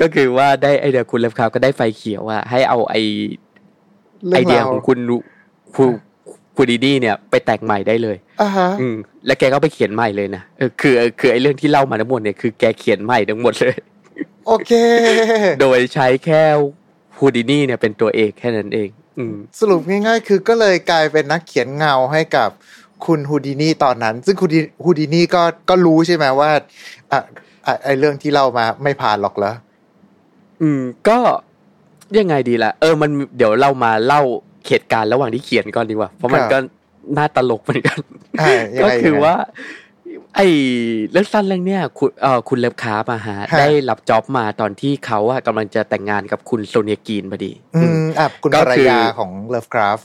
[0.00, 2.94] ก็คือว่าได้ไอเดียคุณเลฟคาร์ก็ได้ไฟเขียวว่าให้เอาไอ
[4.26, 4.98] เรื่ไอองเดียราวของคุณ
[5.76, 5.88] คุณ
[6.60, 13.76] คุณดีดีเนี่ยไปแต่งใหม่ได้เลยอ่าฮะอืมแล้วแกก็ไปเขียนใหม่เลยนะเออคือคือไอ้เรื่องที่เล่ามาทั้งหมดเนี่ยคือแกเขียนใหม่ทั้งหมดเลย
[14.46, 14.72] โอเค
[15.60, 16.42] โดยใช้แค่
[17.18, 22.50] ฮูดินี่เนี่ยเป็นตัวเอกแค่นั้นเองอืมสรุปง่ายๆ คือก็เลยกลายเป็นนักเขียนเงาให้กับ
[23.06, 24.50] คุณฮูดินี่ตอนนั้น ซึ่งคุณ
[24.84, 26.50] ฮูดินี่ก็ก็รู้ใช่ไหมว่า
[27.12, 27.20] อะ
[27.66, 29.52] อะไอเรื่องที่เล่ามาไม่ผ่านหรอกเหรอ
[30.62, 31.18] อืม ก็
[32.18, 34.22] ยังไงดีล่ะ เออมันเดี๋ยวเรามาเล่า
[34.66, 36.58] เหตุการณ์ระหว่างที่เขียนก่อนดีกว่า เพราะมันครับก็
[37.16, 37.98] น่าตลกเหมือนกัน
[38.40, 39.36] อะยังก็ไงคือยังไงว่า
[40.36, 40.46] ไอ้
[41.10, 50.00] เรื่องสั้นเรื่องเนี้ยคุณเอ่อคุณเลิฟคราฟมาฮะฮะได้รับ job มาตอนที่เขาอะกำลังจะแต่งงานกับคุณโซเนียกรีนพอดี อืมอะคุณก็ภรรคือยาของเลิฟคราฟ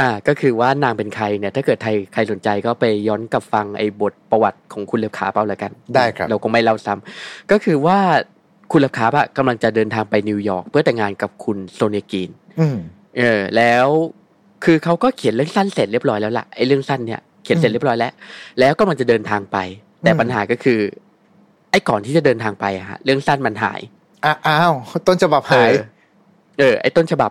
[0.00, 7.98] อ่าก็คือว่านางเป็นใครเนี่ยถ้าเกิดใครใครสนใจก็ไปย้อนกลับฟังไอ้บทประวัติของคุณเลิฟคราฟเอาละกัน ได้ครับ เราก็ไม่เล่าซ้ำก็คือว่า
[8.70, 12.78] คุณเลิฟคราฟอะกำลังจะเดินทางไปนิวยอร์กเพื่อแต่งงานกับคุณโซเนียกรีนอืม
[13.18, 13.86] เออ แล้ว
[14.64, 18.12] คือเขาก็เขียนเรื่องสั้นเสร็จเรียบร้อยแล้วล่ะไอ้เรื่องสั้นเนี่ยเขียนเสร็จอืมเรียบร้อยแล้ว
[18.60, 19.58] แล้วก็มันจะเดินทางไป
[20.02, 20.80] แต่อืมปัญหาก็คือ
[21.70, 23.80] ไอ้ก่อนที่จะเดินทางไปอะฮะ เรื่องสั้นมันหาย
[24.24, 24.74] อะอ้าว
[25.06, 25.84] ต้นฉบับหายเออ
[26.58, 27.30] เออ ไอ้ต้นฉบับ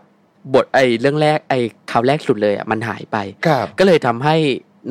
[0.54, 1.60] บทไอ้เรื่องแรกไอ้
[1.92, 4.36] คราวแรกสุดเลยอะมันหายไปครับก็เลยทำให้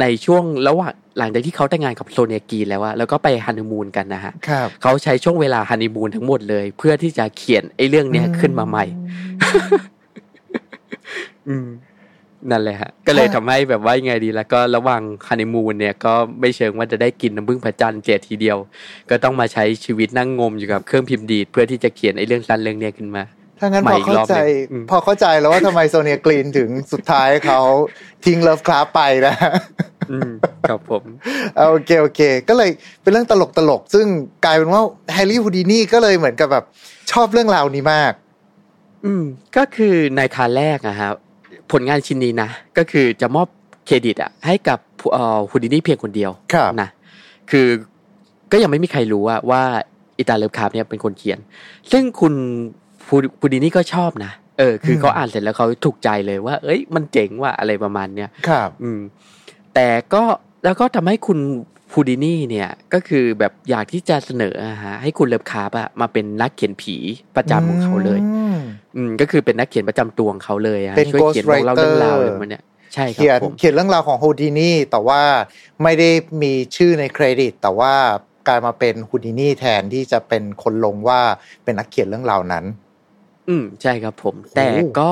[0.01, 8.85] ในช่วงระหว่างหลังจากที่เขาแต่งงานกับโซเนียกรีนแล้วอะแล้วก็ไปฮันนีมูนกันนะฮะครับเขาใช้ช่วงเวลาฮันนีมูนทั้งหมดเลย เพื่อที่จะเขียนไอ้เรื่องเนี้ยขึ้นมาใหม่
[9.43, 9.81] อืม
[12.51, 18.59] นั่นแหละฮะ ก็เลยทำให้แบบว่ายังไงดีแล้วก็ระหว่างฮันนีมูนเนี่ยก็ไม่เชิงว่าจะได้กินน้ำผึ้งพระจันทร์ซะทีเดียว
[19.11, 23.25] ก็ต้องมาใช้ชีวิตนั่งงมอยู่กับเครื่องพิมพ์ดีดเพื่อที่จะเขียนไอ้เรื่องสั้นเรื่องเนี้ยขึ้นมา
[23.61, 27.61] ถ้างั้นใหม่พออีกเข้ารอบใจหนึ่งอืมพอเข้าใจแล้วว่าทำไมโซเนียกรีนถึงสุดท้ายเขา
[28.25, 29.35] ทิ้งเลิฟคราฟไปนะ
[30.11, 30.31] อืม
[30.69, 31.05] ครับผม
[31.57, 32.71] เอาโอเคโอเค ก็เลย
[33.03, 34.07] เป็นเรื่องตลกตลกๆซึ่ง
[34.45, 34.83] กลายเป็นว่า
[35.13, 36.65] แฮร์รี่ฮูดินี่ก็เลยเหมือนกับแบบ
[37.13, 38.13] ชอบเรื่องราวนี้มาก
[39.05, 39.25] อืม
[39.57, 41.15] ก็คือในคราแรกอะครับ
[41.73, 43.49] ผลงานชิ้นนี้นะ ก็คือจะมอบ
[43.87, 44.79] เครดิตอะให้กับ
[45.13, 46.89] เอ่อฮูดินี่เพียงคนเดียวครับนะ
[47.51, 47.67] คือ
[48.53, 49.63] ก็ยังไม่มีใครรู้ว่าว่า
[50.19, 51.39] อีตาเลิฟคราฟเนี่ยเป็นคนเขียน
[51.93, 52.35] ซึ่งคุณ
[53.07, 59.01] ฮูฮูดินี่ก็ชอบนะเออคือเขาอ่านเสร็จแล้วเขาถูกใจเลยว่า เอ้ย มันเจ๋งว่ะอะไรประมาณเนี้ยครับ อืม
[59.75, 60.23] แต่ก็
[60.65, 61.39] แล้วก็ทำให้คุณ
[61.93, 66.97] ฮูดินี่เนี่ยก็คือแบบอยากที่จะเสนออะฮะให้คุณเลิฟคราฟอะมาเป็นนักเขียนผี
[67.37, 68.59] ประจำของเขาเลยอืม
[68.97, 72.63] อืมก็คือเป็นนักเขียนประจำตัวของเขาเลยอะเป็นช่วยเขียนบอกเล่า Ghostwriter เรื่องราวอะไรมันเนี่ย
[72.95, 75.23] ใช่ครัเขียนบผมเขียนเรื่องราวของฮูดินี่แต่ว่า
[75.83, 76.11] ไม่ได้
[76.43, 77.95] มีชื่อในเครดิต แต่ว่า
[78.49, 81.21] กลายมาเป็นฮูดินี่แทนที่จะเป็นคนลงว่า
[81.65, 82.65] เป็นนักเขียนเรื่องราวนั้น
[83.49, 84.67] อืมใช่ครับผม แต่
[84.99, 85.11] ก็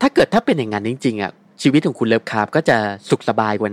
[0.00, 1.32] ถ้าเกิดถ้าเป็นอย่างนั้นจริงๆอะ
[1.62, 2.76] ชีวิตของคุณเลิฟคราฟก็จะ
[3.10, 3.70] สุขสบายกว่า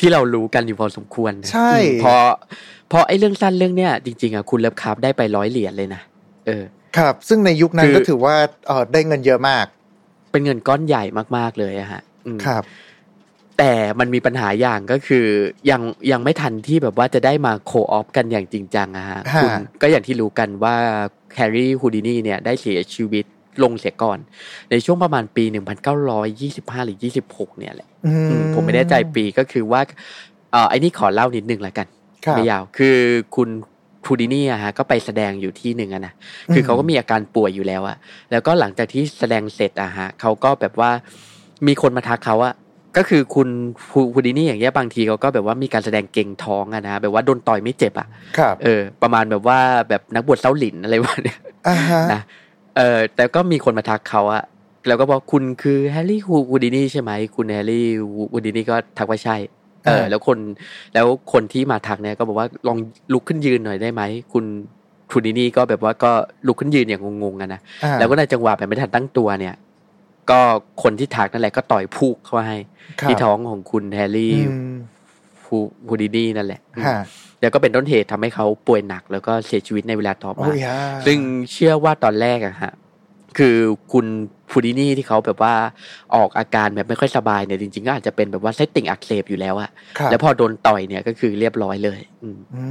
[0.00, 2.14] ที่เรารู้กันอยู่พอสมควรนะใช่อืมพอ
[2.92, 6.00] พอไอ้เรื่องสั้นเรื่องเนี้ยจริงๆอะคุณเลิฟคราฟได้ไปร้อยเหรียญเลยนะ
[6.46, 6.64] เออ
[6.98, 8.34] ครับ ซึ่งในยุคนั้นคือก็ถือว่า
[8.66, 9.66] เออได้เงินเยอะมาก
[10.32, 11.02] เป็นเงินก้อนใหญ่
[11.36, 12.64] มากๆเลยอะฮะอืมครับ
[13.58, 15.26] แต่มันมีปัญหาอย่างก็คือ
[15.70, 19.52] ยังยังไม่ทันที่แบบว่าจะได้มา co-op กันอย่างจริงจังอะฮะฮะคุณ
[19.82, 20.76] ก็อย่างที่รู้กันว่า
[21.34, 23.24] แฮร์รี่ฮูดินี่เนี่ยได้เสียชีวิต
[23.62, 24.18] ลงเสียก่อน
[24.70, 25.44] ในช่วงประมาณปี
[25.94, 26.98] 1925 หรือ
[27.30, 29.80] 26 เนี่ยแหละอือืมผมไม่แน่ใจปีก็คือว่า
[30.52, 31.86] เอ่อไอ้นี่ขอเล่านิดนึงละกัน
[32.24, 32.96] ครับไม่ยาว คือ
[33.36, 33.48] คุณ
[34.06, 36.12] ฮูดินี่อะฮะก็ไปแสดงอยู่ที่หนึ่งอะนะ
[36.54, 37.96] คือเขาก็มีอาการป่วยอยู่แล้วอะ
[38.30, 40.90] แล้วก็หลังจากที่แสดงเสร็จอะฮะเขาก็แบบว่า
[41.66, 42.54] มีคนมาทักเขาอะ
[42.96, 43.48] ก็คือคุณ
[43.90, 52.20] ฮูฮูดินี่อย่างเงี้ยบางทีเขาก็แบบว่ามีการแสดงเก่งท้องอะนะแบบว่าโดนต่อยไม่เจ็บอะครับเออ ประมาณแบบว่าแบบนักบวชเส้าหลินอะไรวะเนี่ยอ่าฮะนะ
[52.78, 54.44] เออแต่ก็มีคนมาทักเขาอะ
[54.88, 57.86] แล้วก็บอกคุณคือแฮร์รี่ฮูดินี่ใช่ไหมคุณแฮร์รี่
[58.32, 59.36] ฮูดินี่ก็ทักว่าใช่
[59.86, 60.38] เออ แล้วคน
[60.94, 62.76] แล้วคนที่มาทักเนี่ยก็บอกว่าลอง
[63.12, 64.44] ลุกขึ้นยืนหน่อยได้ไหมคุณ
[65.12, 66.10] ฮูดินี่ก็แบบว่าก็
[66.46, 69.54] ลุกขึ้นยืนอย่างงงๆอะนะอ่าแล้วก็ในจังหวะแบบไม่ทันตั้งตัวเนี่ย
[70.30, 70.40] ก็
[70.82, 72.58] คนที่ทักนั่นแหละก็ต่อยพลั่กเข้าให้
[73.00, 74.74] ครับที่ท้องของคุณแฮร์รี่อืม
[75.46, 75.56] ฮู
[75.88, 77.04] ฮูดินี่นั่นแหละอืมฮะ
[77.40, 81.18] แล้วก็เป็นต้นเหตุทำให้เขาป่วยหนัก แล้วก็เสียชีวิตในเวลาต่อ oh my อ่าซึ่ง
[81.52, 82.72] เชื่อว่าตอนแรกอะฮะ
[83.38, 83.56] คือ
[83.92, 84.06] คุณ
[84.50, 85.54] ฮูดินี่ที่เขาแบบว่า
[86.14, 92.62] ออกอาการแบบไม่ค่อยสบายเนี่ยจริงๆก็อาจจะเป็นแบบว่าไส้ติ่งอักเสบอยู่แล้วอะครับแล้วพอโดนต่อยเนี่ยก็คือเรียบร้อยเลยอืมอื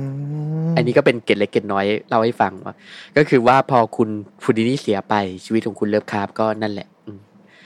[0.70, 2.76] มอันนี้ก็เป็นเกร็ดเล็กเกร็ดน้อยเล่าให้ฟังว่า
[3.18, 4.10] ก็คือว่าพอคุณ
[4.44, 5.14] ฮูดินี่เสียไป
[5.46, 7.20] ชีวิตของคุณเลิฟคราฟก็นั่นแหละอืม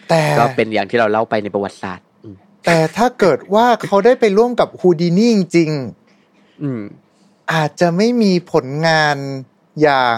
[0.10, 2.36] แต่ก็เป็นอย่างที่เราเล่าไปในประวัติศาสตร์อืม
[2.66, 5.72] แต่ถ้าเกิดว่าเขาได้ไปร่วมกับฮูดินี่จริง
[6.64, 9.18] อืมๆอาจจะไม่มีผลงาน
[9.82, 10.18] อย่าง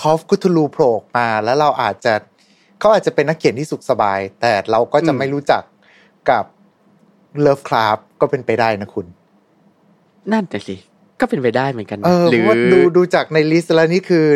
[0.00, 2.14] Call of Cthulhu โผล่ออกมา แล้วเราอาจจะ
[2.78, 5.62] เขาอาจจะเป็นนักเขียนที่สุขสบาย แต่เราก็จะอืมไม่รู้จัก
[6.30, 6.44] กับ
[7.40, 9.06] Lovecraft ก็เป็นไปได้นะคุณ
[10.32, 10.76] นั่นแต่สิ
[11.20, 14.26] ก็เป็นไปได้เหมือนกันนะเออหเพรือราะว่าดูดูจากใน list แล้วนี่คือ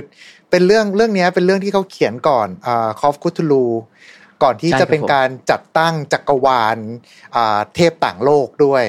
[0.51, 3.67] เป็นเรื่องเรื่องเนี้ยเป็นเรื่องที่เขาเขียนก่อนอ่า Call of Cthulhu
[4.43, 6.79] ก่อนที่ใช่จะเป็นครับผมการจัดตั้งจักรวาล
[7.37, 8.85] อ่าเทพต่างโลกด้วย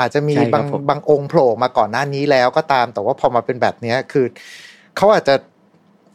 [0.00, 4.26] อาจจะมีใช่ครับบางผมบางองค์โผล่มาก่อนหน้านี้แล้วก็ตาม แต่ว่าพอมาเป็นแบบเนี้ยคือ
[4.96, 5.34] เขาอาจจะ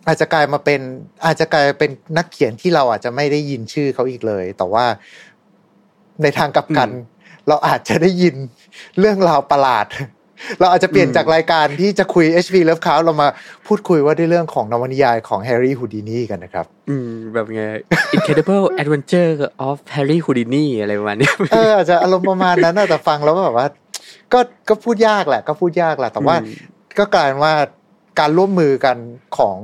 [0.08, 0.82] อาจจะกลายมาเป็น
[1.26, 4.86] อาจจะกลายเป็นนักเขียนที่เราอาจจะไม่ได้ยินชื่อเขาอีกเลย แต่ว่า
[6.24, 6.90] ในทางกลับกัน
[7.48, 8.36] เราอาจจะได้ยิน
[9.00, 9.86] เรื่องราวประหลาด
[10.60, 13.28] เราอาจจะเปลี่ยนจากรายการที่จะคุย HP Love Cloud เรามา
[13.68, 17.62] พูดคุยว่าด้วยเรื่องของนวนิยายของแฮร์รี่ฮูดินีกันนะครับ อืม แบบไง
[18.16, 19.34] Incredible Adventure
[19.68, 23.68] of Harry Houdini อะไรประมาณเนี้ยเอออาจจะอารมณ์ประมาณนั้นนะแต่ฟังแล้วก็แบบว่า
[24.34, 26.54] ก็ก็พูดยากแหละ ก็พูดยากแหละ แต่ว่าอืม
[27.00, 27.54] ก็กลายเป็นว่า
[28.20, 28.98] การร่วมมือกัน
[29.38, 29.58] ของ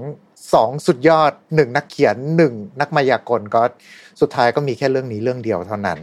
[0.54, 3.62] สองสุดยอดหนึ่งนักเขียนหนึ่งนักมายากลก็
[4.22, 6.00] สุดท้ายก็มีแค่เรื่องนี้เรื่องเดียวเท่านั้น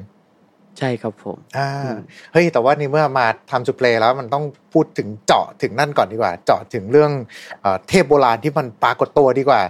[0.79, 1.99] ใช่ครับผม อ่าอืม
[2.33, 7.11] เฮ้ย แต่ว่าในเมื่อมาทำจูเพลแล้วมันต้องพูดถึงเจาะถึงนั่นก่อนดีกว่า เจาะถึงเรื่อง
[7.61, 9.63] เออเทพโบราณที่มันปรากฏตัวดีกว่า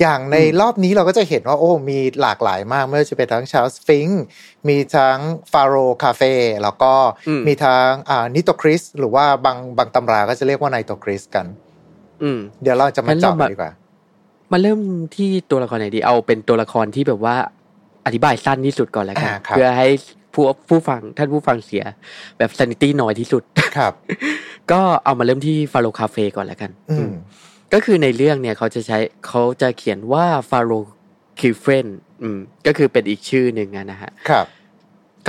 [0.00, 4.22] อย่างในรอบนี้เราก็จะเห็นว่า โอ้ มีหลากหลายมาก ไม่ว่าจะเป็นทั้งชา l สฟิงค์
[4.68, 5.18] มีทั้ง
[5.52, 6.92] ฟาโรคาเฟ่แล้วก็
[7.28, 11.46] อืมมีทั้งอ่านิโตคริส หรือว่าบางบางตำราก็จะเรียกว่าไนโตคริสกัน
[12.22, 13.70] อืม เดี๋ยวเราจะมางั้นเราเจาะมาดีกว่า
[14.52, 14.80] มาเริ่ม
[15.16, 17.36] ที่ตัวละครไหนดี เอาเป็นตัวละครที่แบบว่า
[18.06, 19.88] อธิบายสั้นที่สุดก่อนแล้วกันอ่าครับเพื่อให้
[20.34, 21.84] ผู้ผู้ฟังท่านผู้ฟังเสีย
[22.38, 23.42] แบบ sanity น้อยที่สุด
[23.76, 23.92] ครับ
[24.72, 27.12] ก็เอามาเริ่มที่ฟาโ o คาเฟ่ก่อนแล้วกัน อือืมม
[27.72, 30.78] ก็คือในเรื่องเนี่ยเขาจะใช้เขาจะเขียนว่าฟาโ o
[31.40, 31.86] คิเฟน
[32.22, 34.46] อืมก็คือเป็นอีกชื่อหนึ่งอะนะฮะครับ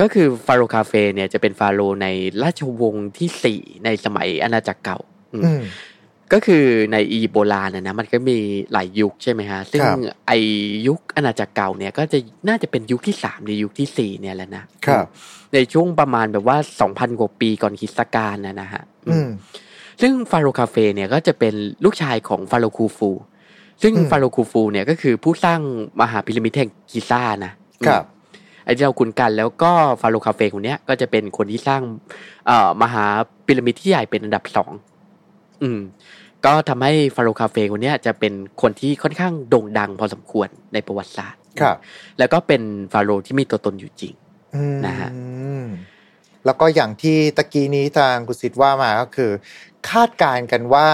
[0.00, 2.08] ก็คือฟาโ o คาเฟ่เนี่ยจะเป็นฟาโรห์ใน
[2.42, 4.98] ราชวงศ์ที่สี่ในสมัยอาณาจักรเก่า
[5.32, 5.62] อืมอืม
[6.32, 8.38] ก็คือในอียิปต์โบราณนะนะมันก็มี
[8.72, 10.32] หลายยุคใช่ไหมฮะ ซึ่งครับไอ้
[10.86, 12.18] ยุคอาณาจักรเก่าเนี่ยก็จะ
[12.48, 15.04] น่าจะเป็นยุคที่สามหรือยุคที่สี่เนี่ยแหละนะครับ
[15.54, 19.28] ในช่วงประมาณแบบว่าสองพันกว่าปีก่อนคริสตกาลนะนะฮะอืม
[20.00, 23.10] ซึ่งฟาโรห์คาเฟ่เนี่ยก็จะเป็นลูกชายของฟาโรห์คูฟู
[23.82, 25.60] ซึ่งอืมฟาโรห์คูฟูเนี่ยก็คือผู้สร้าง
[26.00, 27.52] มหาพีระมิดแห่งกิซ่านะ
[27.86, 28.04] ครับ
[28.64, 31.82] ไอ้ที่เราคุ้นกันแล้วก็ฟาโรห์คาเฟ่คนเนี้ยก็จะเป็นคนที่สร้าง
[32.46, 33.04] เอ่อมหา
[33.46, 34.70] พีระมิดที่ใหญ่เป็นอันดับสอง
[35.62, 35.80] อืม
[36.46, 41.76] ก็ทำให้ฟาโรห์คาเฟ่คนเนี้ยจะเป็นคนที่ค่อนข้างโด่งดังพอสมควรในประวัติศาสตร์ครับ
[42.18, 44.14] แล้วก็เป็นฟาโรห์ที่มีตัวตนอยู่จริง
[44.54, 45.10] อืมนะฮะ
[46.44, 49.30] แล้วก็อย่างที่ตะกี้นี้ทางกุศิตว่ามาก็คือ
[49.90, 50.88] คาดการณ์กันว่า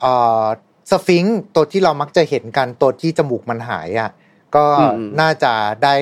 [0.00, 0.44] เอ่อ
[0.90, 4.10] สฟิงค์ตัวที่เรามักจะเห็นกันตัวที่จมูกมันหายอะ
[4.56, 4.66] ก็
[5.20, 5.52] น่าจะ
[5.84, 5.96] ได้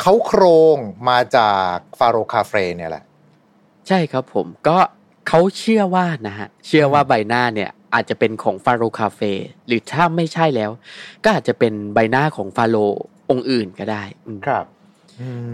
[0.00, 0.42] เค้าโคร
[0.74, 0.76] ง
[1.08, 3.04] มาจากฟาโรห์คาเฟรเนี่ยแหละ
[3.88, 4.78] ใช่ครับผมก็
[5.28, 9.32] เขาเชื่อว่านะฮะเชื่อว่าใบหน้าเนี่ยอาจจะเป็นของฟาโรห์คาเฟร
[9.66, 10.70] หรือถ้าไม่ใช่แล้ว
[11.24, 14.64] ก็อาจจะเป็นใบหน้าของฟาโรห์องค์อื่นก็ได้อืมครับ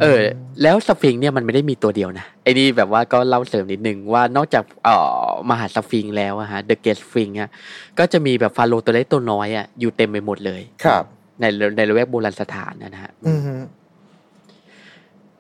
[0.03, 0.21] เออ
[0.63, 7.51] แล้วสฟิงค์เนี่ยมันไม่ได้มีตัวเดียวนะไอ้นี่แบบว่าก็เล่าเสริมนิดนึงว่านอกจากเอ่อมหาสฟิงค์แล้วอะฮะ The Great Sphinx อะ
[7.99, 11.05] ก็จะมีแบบฟาโรห์ตัวเล็กตัวน้อยอะอยู่เต็มไปหมดเลย ครับ
[11.41, 11.45] ใน
[11.77, 13.41] ในละแวกโบราณสถานนะฮะอืม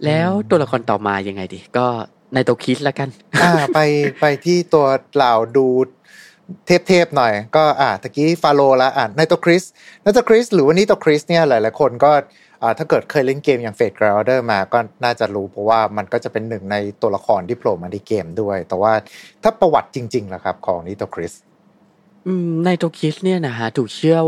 [0.05, 1.87] แล้วตัวละครต่อมายังไงดี ก็
[2.35, 3.09] ไนโตคริสแล้วกัน
[3.42, 3.79] อ่า ไป
[4.21, 5.66] ไปที่ตัวเหล่าดู
[6.66, 9.62] เทพๆหน่อย ก็อ่าตะกี้ฟาโรห์ละอ่าในตัวคริส
[10.03, 12.12] ในตัวคริสหรือว่านี่ตัวคริสเนี่ยหลายๆคนก็
[12.62, 18.92] อ่าถ้าเกิดเคยเล่นเกมอย่าง Fate/Grand Order มาก็น่าจะรู้เพราะว่ามันก็จะเป็นหนึ่งในตัวละครที่โผล่มาในเกมด้วย แต่ว่า
[19.42, 21.33] ถ้าประวัติจริงๆล่ะครับ ของนิโตคริส
[22.27, 24.18] อืมไนโตคริสเนี่ยนะฮะถูกเชื่อ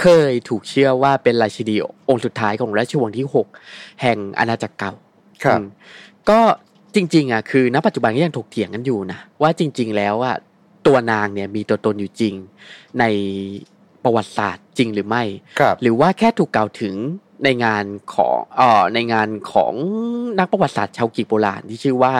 [0.00, 1.76] เคยถูกเชื่อว่าเป็นราชินี
[2.08, 3.46] องค์สุดท้ายของราชวงศ์ที่หก
[4.02, 4.92] แห่งอาณาจักรเก่า
[5.44, 5.66] ครับอืม
[6.30, 6.40] ก็
[6.94, 10.36] จริง ๆอะคือณปัจจุบันก็ยังถกเถียงกันอยู่นะว่าจริง ๆ แล้วอะ
[10.86, 12.34] ตัวนางเนี่ยมีตัวตนอยู่จริง
[13.00, 13.04] ใน
[14.04, 15.22] ประวัติศาสตร์จริงหรือไม่
[15.60, 16.94] ครับหรือว่าแค่ถูกกล่าวถึง
[17.44, 19.72] ในงานของเอ่อในงานของ
[20.38, 22.14] นักประวัติศาสตร์ชาวกรีกโบราณที่ชื่อว่า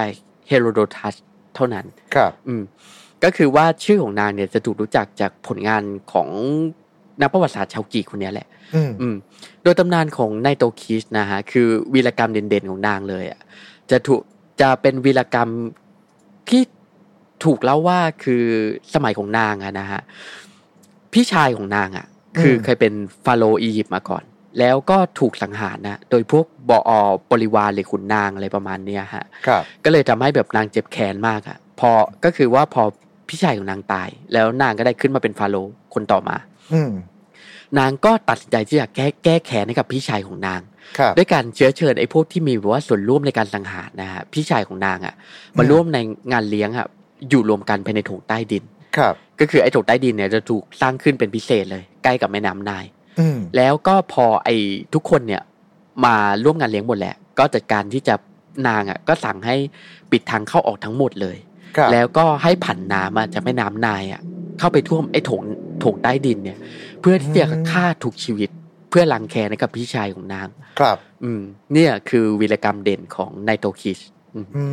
[0.49, 1.15] เฮโรโดทัส
[1.55, 2.63] เท่านั้น ครับ อืม
[3.25, 6.29] ก็คือว่าชื่อของนางเนี่ยจะถูกรู้จักจากผลงานของ
[7.21, 9.15] นักประวัติศาสตร์ชาวกรีกคนเนี้ยแหละ อืม อืม
[9.63, 13.41] โดยตำนานของไนโตคิสนะฮะ คือวีรกรรมเด่นๆของนางเลยอะ
[13.91, 14.23] จะถูก
[14.61, 15.51] จะเป็นวีรกรรม
[16.49, 16.63] ที่
[17.45, 18.45] ถูกเล่าว่าคือ
[18.95, 20.03] สมัยของนางอะนะฮะ
[21.13, 22.07] พี่ชายของนางอะ
[22.41, 22.93] คือเคยเป็น
[23.25, 24.23] ฟาโรห์อียิปต์มาก่อน
[24.59, 26.91] แล้วก็ถูกสังหารนะโดยพวกบออ
[27.31, 31.91] บริวารหรือขุนนางอะไรประมาณเนี้ยฮะครับก็เลยทำให้แบบนางเจ็บแค้นมากอะพอ
[32.25, 32.83] ก็คือว่าพอ
[33.29, 36.37] พี่ชายของนางตาย แล้วนางก็ได้ขึ้นมาเป็นฟาโรห์คนต่อมา
[36.73, 36.91] อืม
[37.79, 40.61] นางก็ตัดสินใจที่จะแก้แก้แค้นให้กับพี่ชายของนาง
[40.99, 45.15] ครับด้วยการเชื้อเชิญไอ้พวกที่มีแบบว่าส่วนร่วมในการสังหารนะฮะพี่ชายของนางอะ
[45.59, 45.99] มาร่วมใน
[46.33, 46.87] งานเลี้ยงอะ
[47.29, 48.65] อยู่รวมกันภายในโถงใต้ดิน
[48.97, 52.85] ครับ ก็คือไอ้โถงใต้ดินเนี่ยจะถูกสร้างขึ้นเป็นพิเศษเลย ใกล้กับแม่น้ำนาย
[53.21, 54.57] อืมแล้วก็พอไอ้
[54.95, 55.43] ทุกคนเนี่ย
[56.05, 58.15] มาร่วมงานเลี้ยงหมดแหละ ก็จัดการที่จะ
[58.69, 59.57] นางอะก็สั่งให้
[60.11, 61.37] ปิดทางเข้าออกทั้งหมดเลย
[61.77, 64.21] ครับแล้วก็ให้ผันน้ำอะจากแม่น้ำไนล์อะ
[64.59, 65.43] เข้าไปท่วมไอ้โถง
[65.81, 66.59] โถงใต้ดินเนี่ย
[67.01, 68.51] เพื่อที่จะฆ่าทุกชีวิต
[68.91, 70.49] เพื่อล้างแค้นให้กับพี่ชายของนาง
[70.81, 74.01] ครับ อืม เนี่ยคือวีรกรรมเด่นของไนโตคริส
[74.35, 74.65] อืมอื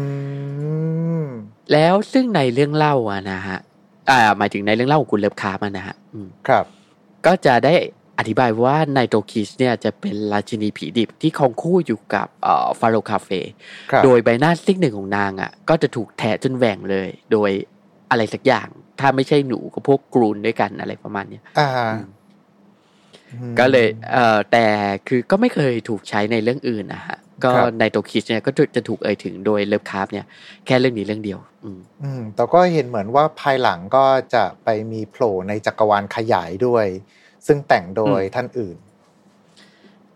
[1.24, 1.26] ม
[1.72, 3.60] แล้วซึ่งในเรื่องเล่าอะนะฮะ
[4.10, 6.66] อ่า หมายถึงในเรื่องเล่าของคุณ Lovecraft มันนะฮะอืมครับ
[7.26, 7.74] ก็จะได้
[8.20, 13.40] อธิบายว่าไนโตคริสเนี่ยจะเป็นราชินีผีดิบที่ครองคู่อยู่กับเอ่อฟาโรห์คาเฟร
[13.92, 17.52] ครับโดยใบหน้าซีกหนึ่งของนางอะ ก็จะถูกแทะจนแหว่งเลย โดย
[18.12, 18.68] อะไรสักอย่าง
[19.00, 22.08] ถ้าไม่ใช่หนูก็พวก ghoul ด้วยกันอะไรประมาณเนี้ยอ่าอืม
[23.60, 24.66] ก็เลยเอ่อแต่
[25.08, 30.26] คือก็ไม่เคยถูกใช้ในเรื่องอื่นนะฮะก็ครับไนโตคริสเนี่ยก็จะถูกเอ่ยถึงโดย Lovecraft เนี่ย
[30.66, 36.86] แค่เรื่องนี้เรื่องเดียวอืมอืมแต่ก็เห็นเหมือนว่าภายหลังก็จะไปมีโผล่ในจักรวาลขยายด้วย
[37.48, 38.78] ซึ่งแต่งโดยอืมท่านอื่น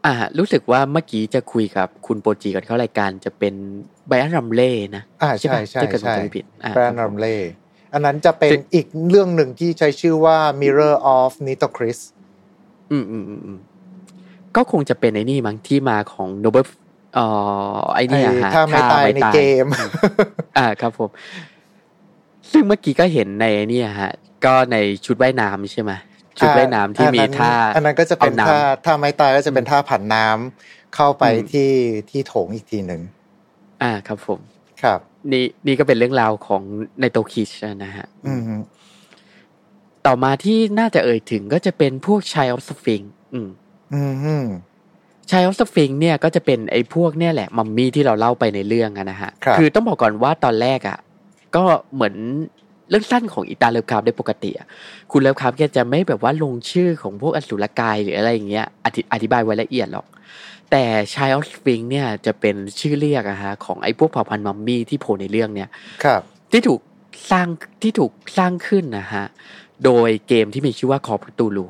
[0.05, 3.53] อ่า รู้สึกว่าเมื่อกี้จะคุยกับคุณโปรจีก่อนเข้ารายการจะเป็น
[4.07, 7.35] ไบอันรัมเล่นะอ่าใช่ปะใช่ถ้าเกิดผมใช่จำไม่ผิดอ่าแบรนด์รัมเล่
[7.93, 12.20] อันนั้นจะเป็นซึ่งอีกเรื่องหนึ่งที่ใช้ชื่อว่า Mirror of Nitocris อืม
[12.91, 13.59] อืมอืมอืม
[14.55, 16.63] ก็คงจะเป็นไอ้นี่มั้งที่มาของโนเบิล
[17.15, 17.25] เอ่
[17.77, 19.65] อไอ้เนี่ยไอ้ฮะถ้าไม่ตายในเกม
[20.57, 21.09] อ่าครับผม
[22.51, 24.11] ซึ่งเมื่อกี้ก็เห็นในไอ้เนี่ยฮะ
[24.45, 25.91] ก็ในชุดว่ายน้ำใช่ไหม
[26.39, 31.71] ชุดว่ายน้ำที่มีอันนั้นท่า อันนั้นก็จะเป็นเอาน้ำท่าท่าไม้ตายก็จะเป็นท่าผันน้ำเข้าไปอืมที่
[32.09, 33.01] ที่โถงอีกทีหนึ่ง
[33.83, 34.39] อ่าครับผม
[34.83, 34.99] ครับ
[35.31, 36.61] นี่นี่ก็เป็นเรื่องราวของ
[37.01, 37.49] ในโตคิช
[37.83, 38.55] นะฮะ อืมฮึ
[40.05, 43.01] ต่อมาที่น่าจะเอ่ยถึงก็จะเป็นพวกชายออฟสฟิง
[43.33, 43.49] อืม
[43.93, 44.35] อืมฮึ
[45.31, 50.97] ชายออฟสฟิงเนี่ยก็จะเป็นไอ้พวกเนี่ยแหละมัมมี่ที่เราเล่าไปในเรื่องอะนะฮะครับอต้องบอกก่อนว่าตอนแรกอะ
[51.55, 52.15] ก็เหมือน
[52.89, 54.67] เรื่องสั้นของอีตา Lovecraft ได้ปกติอะ
[55.11, 60.05] คุณ Lovecraft แกจะไม่แบบว่าลงชื่อของพวกอสุรกายหรืออะไรอย่างเงี้ยอธิอธิบายไว้ละเอียดหรอก
[60.71, 65.69] แต่ Child of Sphinx เนี่ยจะเป็นชื่อเรียกอะฮะของไอ้พวกเผ่าพันธุ์มัมมี่ที่โผล่ในเรื่องเนี่ย
[66.03, 66.79] ครับ ที่ถูก
[67.31, 67.47] สร้าง
[67.81, 69.25] ที่ถูกสร้างขึ้นนะฮะ
[69.85, 71.65] โดยเกมที่มีชื่อว่า Call of Cthulhu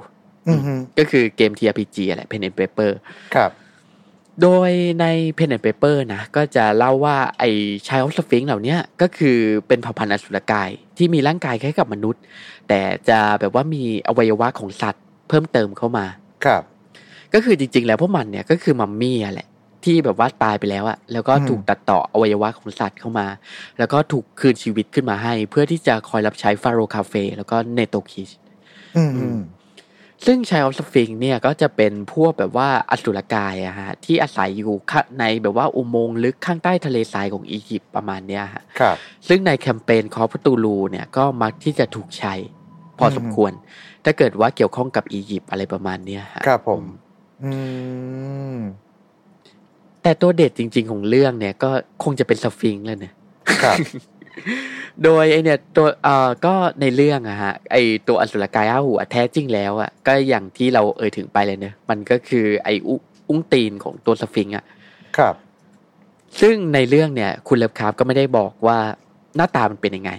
[0.47, 2.91] อืมฮึก็คือเกม TRPG อะไร Pen and Paper
[3.36, 3.51] ครับ
[4.41, 4.69] โดย
[5.01, 5.06] ใน
[5.38, 7.49] Pen and Paper นะ ก็จะเล่าว่าไอ้
[7.88, 12.21] ชายออฟสฟิงเหล่าเนี้ยก็คือเป็นเผ่าพันธุ์อสุรกายที่มีร่างกายคล้ายกับมนุษย์
[12.67, 16.06] แต่จะแบบว่ามีอวัยวะของสัตว์ เพิ่มเติมเข้ามา
[16.45, 16.63] ครับ
[17.34, 19.47] ก็คือจริง ๆ แล้วพวกมันเนี่ยก็คือมัมมี่อะแหละ
[19.86, 23.28] ที่แบบว่าตายไปแล้วอะแล้วก็อืมถูกตัดต่ออวัยวะของสัตว์เข้ามา
[23.78, 28.30] แล้วก็ถูกคืนชีวิตขึ้นมาให้ เพื่อที่จะคอยรับใช้ฟาโรคาเฟ่แล้วก็เนโตคิช
[28.98, 29.26] อืมฮึ
[30.26, 38.96] ซึ่งชายออฟสฟิงเนี่ยก็จะเป็นพวกแบบว่าอสุรกายอะฮะที่อาศัยอยู่ข้างในแบบว่าอุโมงค์ลึกข้างใต้ทะเลทรายของอียิปต์ประมาณเนี้ยฮะครับ
[39.28, 42.34] ซึ่งในแคมเปญคอร์ปตูลูเนี่ยก็มักที่จะถูกใช้
[42.98, 43.52] พออมสมควร
[44.04, 46.84] ถ้าเกิดว่าเกี่ยวข้องกับอียิปต์อะไรประมาณเนี้ยฮะครับผม
[47.44, 47.52] อื
[48.56, 48.58] ม
[50.03, 51.71] แต่ตัวเด็ดจริง ๆ ของเรื่องเนี่ย ก็
[52.03, 53.13] คงจะเป็นสฟิงค์แล้วเนี่ย
[53.63, 53.77] ครับ
[55.03, 57.75] โดยไอเนี่ยตัวเอ่อก็ในเรื่องอะฮะไอ
[58.07, 62.95] ตัวอสุรกายอ้าหัวแท้จริงแล้วอะก็อย่างที่เราเอ่ยถึงไปเลยเนอะมันก็คือไออุ
[63.29, 64.65] อุ้งตีนของตัวสฟิงค์อะ
[65.17, 65.35] ครับ
[66.41, 68.77] ซึ่งในเรื่องเนี่ย คุณเลิฟคราฟก็ไม่ได้บอกว่า
[69.35, 70.11] หน้าตามันเป็นยังไง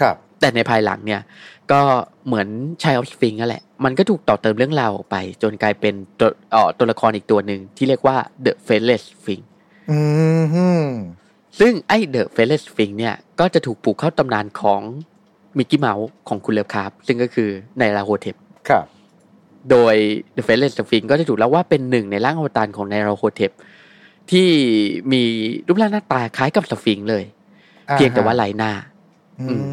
[0.00, 1.20] ครับ แต่ในภายหลังเนี่ย
[1.72, 1.80] ก็
[2.26, 2.48] เหมือน
[2.82, 9.42] ชายออฟสฟิงนั่นแหละ มันก็ถูกต่อเติมเรื่องราวออกไป จนกลายเป็นตัวเอ่อตัวละครอีกตัวหนึ่งที่เรียกว่า The Faceless Sphinx
[9.90, 9.98] อื
[10.40, 10.66] มฮึ
[11.60, 14.80] ซึ่งไอ้ The Faceless Sphinx เนี่ยก็จะถูกผูกเข้าตำนานของ
[15.58, 18.36] Mythos ของคุณ Lovecraft ซึ่งก็คือ Nyarlathotep
[18.68, 18.84] ครับ
[19.70, 19.94] โดย
[20.36, 23.50] The Faceless Sphinx ก็จะถูกเล่าว่าเป็นหนึ่งในร่างอวตารของ Nyarlathotep
[24.30, 24.48] ที่
[25.12, 25.22] มี
[25.66, 27.24] รูปร่างหน้าตาคล้ายกับสฟิงค์เลย
[27.88, 28.72] อ่าเพียงแต่ว่าไร้หน้า
[29.40, 29.64] อืม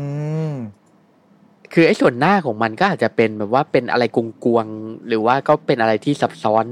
[1.74, 4.18] คือไอ้ส่วนหน้าของมันก็อาจจะเป็นแบบว่าเป็นอะไรกล
[4.54, 6.66] วงๆหรือว่าก็เป็นอะไรที่ซับซ้อน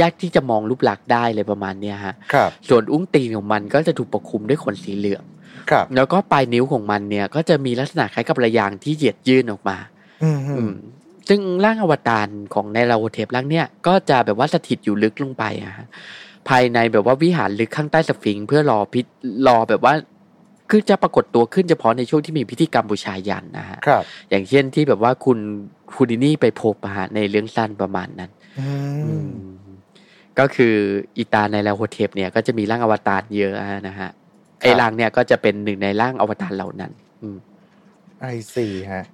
[0.00, 5.24] ยากที่จะมองรูปลักษณ์ได้เลยประมาณเนี้ยฮะครับส่วนอุ้งตีนของมันก็จะถูกปกคลุมด้วยขนสีเหลือง
[5.70, 9.76] ครับแล้วก็ปลายนิ้วของมันเนี่ย ก็จะมีลักษณะคล้ายกับระยางที่เหยียดยื่นออกมา
[10.24, 10.74] อืมฮึอืม
[11.28, 15.86] ซึ่งร่างอวตารของในลาโวเทปร่างเนี่ยก็จะแบบว่าสถิตอยู่ลึกลงไปอะฮะ
[16.48, 19.00] ภายในแบบว่าวิหารลึกข้างใต้สฟิงค์เพื่อรอพิ
[19.46, 19.94] รอแบบว่า
[20.70, 25.38] คือจะปรากฏตัวขึ้นเฉพาะในช่วงที่มีพิธีกรรมบูชายันนะฮะครับ อย่างเช่นที่แบบว่าคุณ
[25.92, 28.30] คูดินี่ไปพบอะฮะในเรื่องสั้นประมาณนั้น
[29.06, 29.30] อืม
[30.38, 30.74] ก็คือ
[31.16, 33.54] อีตาในลาโฮเทปเนี่ยก็จะมีร่างอวตารเยอะ
[33.88, 34.10] นะฮะ
[34.60, 37.36] ไอ้ครับร่างเนี่ยก็จะเป็นหนึ่งในร่างอวตารเหล่านั้นอืม
[38.20, 39.04] ไอซีฮะ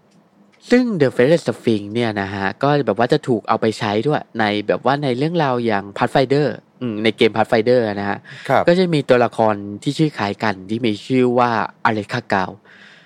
[0.70, 6.69] ซึ่ง The f a i r y Sphinx เนี่ยนะฮะ ก็แบบว่าจะถูกเอาไปใช้ด้วยในแบบว่าในเรื่องราวอย่าง Pathfinder อืม
[7.04, 11.50] ในเกม Pathfinder นะฮะครับก็จะมีตัวละครที่ชื่อคล้ายกันที่มีชื่อว่า
[11.84, 12.44] อเลคาเกา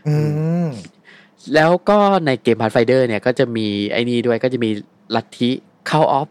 [0.08, 0.14] อื
[0.64, 0.68] ม
[1.54, 4.70] แล้วก็ในเกม Pathfinder เนี่ยก็จะมีไอ้นี่ด้วยก็จะมี
[5.14, 5.50] ลัทธิ
[5.88, 6.28] Cult of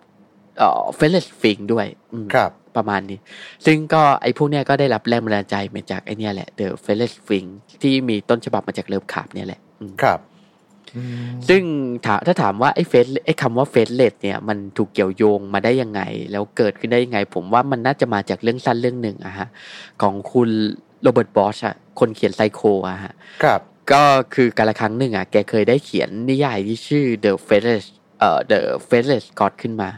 [0.58, 3.20] เอ่อ Faceless Sphinx ด้วยอืมครับประมาณนี้
[3.66, 7.46] ซึ่งก็ไอ้พวกเนี้ยก็ได้รับแรงบันดาลใจมาจากไอ้เนี่ยแหละ The f a i r y Sphinx
[7.82, 10.33] ที่มีต้นฉบับมาจาก Lovecraft เนี่ยแหละอืมครับอืม
[11.48, 11.62] ซึ่ง
[12.06, 16.02] ถาถ้าถามว่าไอ้ Face ไอ้คำว่า Faceless เนี่ยมันถูกเกี่ยวโยงมาได้ยังไง
[16.32, 19.48] แล้วเกิดขึ้นได้ยังไง ผมว่ามันน่าจะมาจากเรื่องสั้นเรื่องหนึ่งอะฮะ
[20.02, 20.50] ของคุณ
[21.02, 24.04] โรเบิร์ตบอชอะคนเขียนไซโคอะฮะครับก็
[24.34, 27.84] คือการละครั้งหนึ่งอะแกเคยได้เขียนนิยายที่ชื่อ The f a t e s
[28.24, 28.60] เอ่อ The
[28.90, 29.90] f a t e s God ขึ้นมา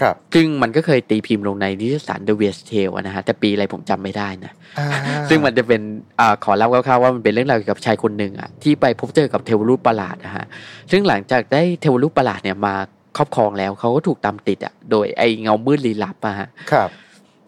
[0.00, 4.88] ครับ ซึ่งมันก็เคยตีพิมพ์ลงในนิตยสาร The West Tale อะนะฮะ แต่ปีอะไรผมจำไม่ได้นะอ่า
[5.28, 5.82] ซึ่งมันจะเป็น
[6.20, 10.46] อ่าขอเล่าคร่าวๆว่ามันเป็นเรื่องราวเกี่ยวกับชายคนหนึ่งอะที่ไปพบเจอกับเทวรูปประหลาดนะฮะ
[10.90, 12.74] ซึ่งหลังจากได้เทวรูปประหลาดเนี่ยมา
[13.16, 16.90] ครอบครองแล้วเขาก็ถูกตามติดอะโดยไอ้เงามืดลี้ลับอะฮะ ครับ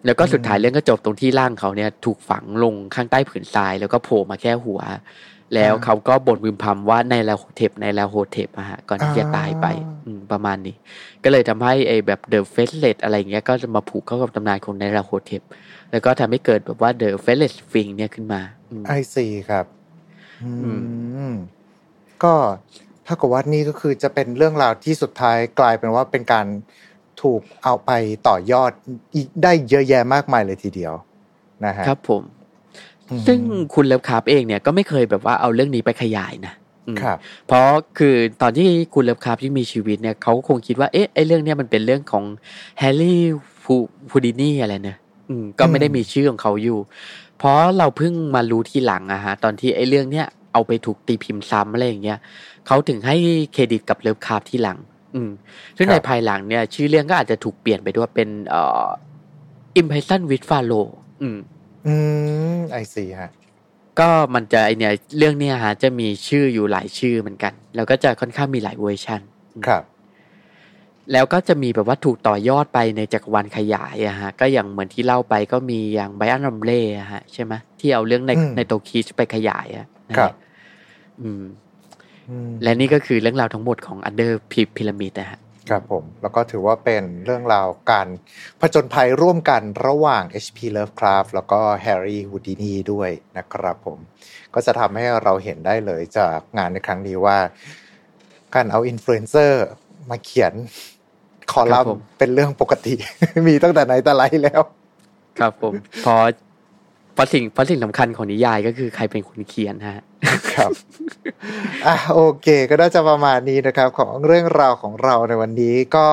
[0.07, 4.81] แล้วก็สุดท้ายเรื่องก็จบตรงที่ร่างเขาเนี่ย ถูกฝังลงข้างใต้ผืนทราย แล้วก็โผล่มาแค่หัว
[5.55, 9.67] แล้วเขาก็บ่นพึมพำว่า Nyarlathotep Nyarlathotep อะฮะก่อนที่จะตายไป
[10.05, 10.75] อืมประมาณนี้
[11.25, 15.43] ก็เลยทำให้ไอ้แบบ The Faceless อะไรเงี้ยก็จะมาผูกเข้ากับตำนานของ Nyarlathotep
[15.91, 18.41] แล้วก็ทำให้เกิดแบบว่า The Faceless Sphinx เนี่ยขึ้นมา
[18.71, 19.65] อืม I see ครับ
[20.43, 20.73] อือื
[21.33, 21.35] ม
[22.23, 22.35] ก็
[23.07, 26.47] เท่ากับว่านี่ก็คือจะเป็นเรื่องราวที่สุดท้ายกลายเป็นว่าเป็นการ
[27.23, 27.91] ถูกเอาไป
[28.29, 28.71] ต่อยอด
[29.15, 30.95] อีกได้เยอะแยะมากมายเลยทีเดียว
[31.65, 32.40] นะฮะครับผมอืม
[33.27, 33.39] ซึ่ง
[33.75, 36.55] คุณ Lovecraft เองเนี่ยก็ไม่เคยแบบว่าเอาเรื่องนี้ไปขยายนะ
[36.87, 37.67] อืมครับ เพราะ
[37.99, 42.25] คือตอนที่คุณ Lovecraft ที่มีชีวิตเนี่ยเขาคงคิดว่าเอ๊ะไอเรื่องเนี้ยมันเป็นเรื่องของ
[42.79, 44.97] Harry Hou Houdini อะไรเนะ
[45.31, 46.79] อืมก็ไม่ได้มีชื่อของเขาอยู่
[47.39, 52.19] เพราะเราเพิ่งมารู้ทีหลังอะฮะตอนที่ไอ้เรื่องเนี้ยเอาไปถูกตีพิมพ์ซ้ำอะไรอย่างเงี้ย
[52.67, 53.17] เขาถึงให้
[53.53, 54.79] เครดิตกับ Lovecraft ทีหลัง
[55.15, 55.31] อืม
[55.77, 58.87] ซึ่งในภายหลังเนี่ย ชื่อเรื่องก็อาจจะถูกเปลี่ยนไปด้วยเป็นเอ่อ
[59.81, 60.83] Impassion with Faro
[61.23, 61.39] อืม
[61.87, 61.95] อื
[62.57, 63.31] ม I see ฮะ
[64.01, 69.21] ก็มันจะไอเนี่ยเรื่องเนี้ยฮะจะมีชื่ออยู่หลายชื่อเหมือนกัน แล้วก็จะค่อนข้างมีหลายเวอร์ชัน
[69.67, 69.85] ครับ
[71.13, 76.83] แล้วก็จะมีแบบว่าถูกต่อยอดไปในจักรวาลขยายอะฮะก็อย่างเหมือนที่เล่าไปก็มีอย่าง Brian Lumley
[77.13, 80.37] ฮะใช่ไหมที่เอาเรื่องในอืมในโตคิชไปขยายอะนั่นคแหรับละ
[81.23, 81.45] อืม
[82.31, 84.31] อืม และนี่ก็คือเรื่องราวทั้งหมดของ Under
[84.77, 88.09] Pyramid นะฮะ ครับผม แล้วก็ถือว่าเป็นเรื่องราวการ
[88.61, 90.59] ผจญภัยร่วมกันระหว่าง H.P.
[90.77, 93.99] Lovecraft แล้วก็ Harry Houdini ด้วยนะครับผม
[94.55, 97.39] ก็จะทำให้เราเห็นได้เลยจากงานในครั้งนี้ว่า
[98.55, 99.65] การเอาอินฟลูเอนเซอร์
[100.11, 100.53] มาเขียน
[101.53, 102.95] คอลัครัมบผมน์เป็นเรื่องปกติ
[103.49, 104.63] มีตั้งแต่ไหนแต่ไรแล้ว
[105.39, 106.21] ครับผมเพราะ
[107.15, 110.01] เพราะสิ่งเพราะสิ่งสำคัญของนิยายก็คือใครเป็นคนเขียนฮะ
[110.53, 110.71] ครับ
[111.87, 116.07] อะโอเค ก็น่าจะประมาณนี้นะครับ ของเรื่องราวของเราในวันนี้ ก็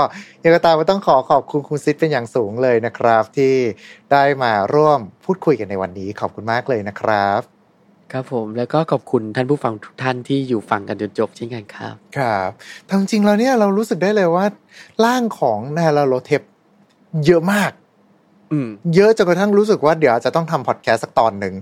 [0.43, 3.53] ยังไงก็ตามก็ต้องขอขอบคุณคุณซิดเป็นอย่างสูงเลยนะครับ ที่
[4.11, 7.41] ได้มาร่วมพูดคุยกันในวันนี้ ขอบคุณมากเลยนะครับ
[8.11, 12.49] ครับผมแล้วก็ขอบคุณท่านผู้ฟังทุกท่านที่อยู่ฟังกันจนจบเช่นกันครับ ครับ
[12.89, 14.45] ทางจริงแล้วเนี่ยเรารู้สึกได้เลยว่า
[15.05, 16.41] ร่างของนาราโลเทป
[17.25, 17.86] เยอะมากอืม
[18.95, 21.53] เยอะจนกระทั่งรู้สึกว่าเดี๋ยวอาจจะต้องทำพอดแคสต์สักตอนหนึ่ง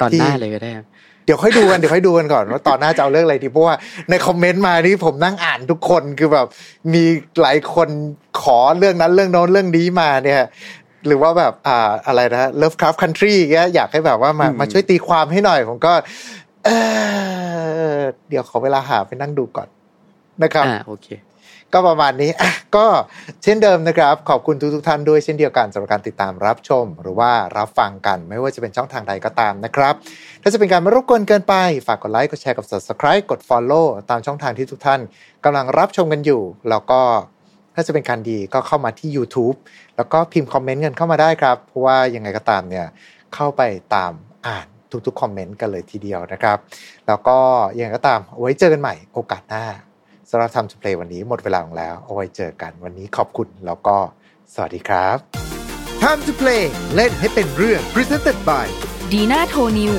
[0.00, 0.86] ตอนที่หน้าเลยก็ได้ครับ
[1.24, 3.74] เดี๋ยวค่อยดูกันเดี๋ยวค่อยดูกันก่อนว่าตอนหน้าจะเอาเรื่องอะไรดีเพราะว่า
[4.10, 6.46] ในคอมเมนต์มานี่ผมนั่งอ่านทุกคนคือแบบ
[6.92, 7.04] มี
[7.42, 7.88] หลายคน
[8.42, 10.42] ขอเรื่องนั้นเรื่องโน้นเรื่องนี้มาเนี่ย
[11.06, 15.92] หรือว่าแบบอ่าอะไรนะ Lovecraft Country อย่างเงี้ยอยากให้แบบว่ามาอืมมาช่วยตีความให้หน่อย ผมก็
[16.64, 16.68] เอ
[17.96, 17.98] อ
[18.28, 19.68] เดี๋ยวขอเวลาหาไปนั่งดูก่อน
[20.42, 21.06] นะครับอ่าโอเค
[21.74, 22.30] ก็ประมาณนี้
[22.76, 22.86] ก็
[23.42, 29.94] เช่นเดิมนะครับ ขอบคุณทุกทท่านด้วยเช่นเดียวกันสำหรับการติดตามรับชม หรือว่ารับฟังกันไม่ว่าจะเป็นช่องทางใดก็ตามนะครับ
[30.42, 31.54] ถ้าจะเป็นการไม่รบกวนเกินไป
[31.86, 35.00] ฝากกดไลค์กดแชร์กด subscribe กด follow ตามช่องทางที่ทุกท่าน
[35.44, 37.00] กำลังรับชมกันอยู่ แล้วก็
[37.74, 39.56] ถ้าจะเป็นการดีก็เข้ามาที่ YouTube
[39.96, 42.86] แล้วก็พิมพ์คอมเมนต์กันเข้ามาได้ครับเพราะว่ายังไงก็ตามเนี่ย
[43.34, 43.62] เข้าไป
[43.94, 44.12] ตาม
[44.46, 44.66] อ่าน
[45.06, 46.58] ทุกๆคอมเมนต์กันเลยทีเดียวนะครับ
[47.06, 47.38] แล้วก็
[47.76, 53.96] ยังไงก็ตามเอาไว้เจอกันใหม่โอกาสหน้าำหรับทำ to play วันนี้หมดเวลาลงแล้ว เอาไว้เจอกันวันนี้ขอบคุณแล้วก็
[54.54, 55.16] สวัสดีครับ
[56.02, 56.62] Time to play
[56.94, 58.66] เล่นให้เป็นเรื่อง presented by
[59.12, 59.94] ดีน่าโทนิว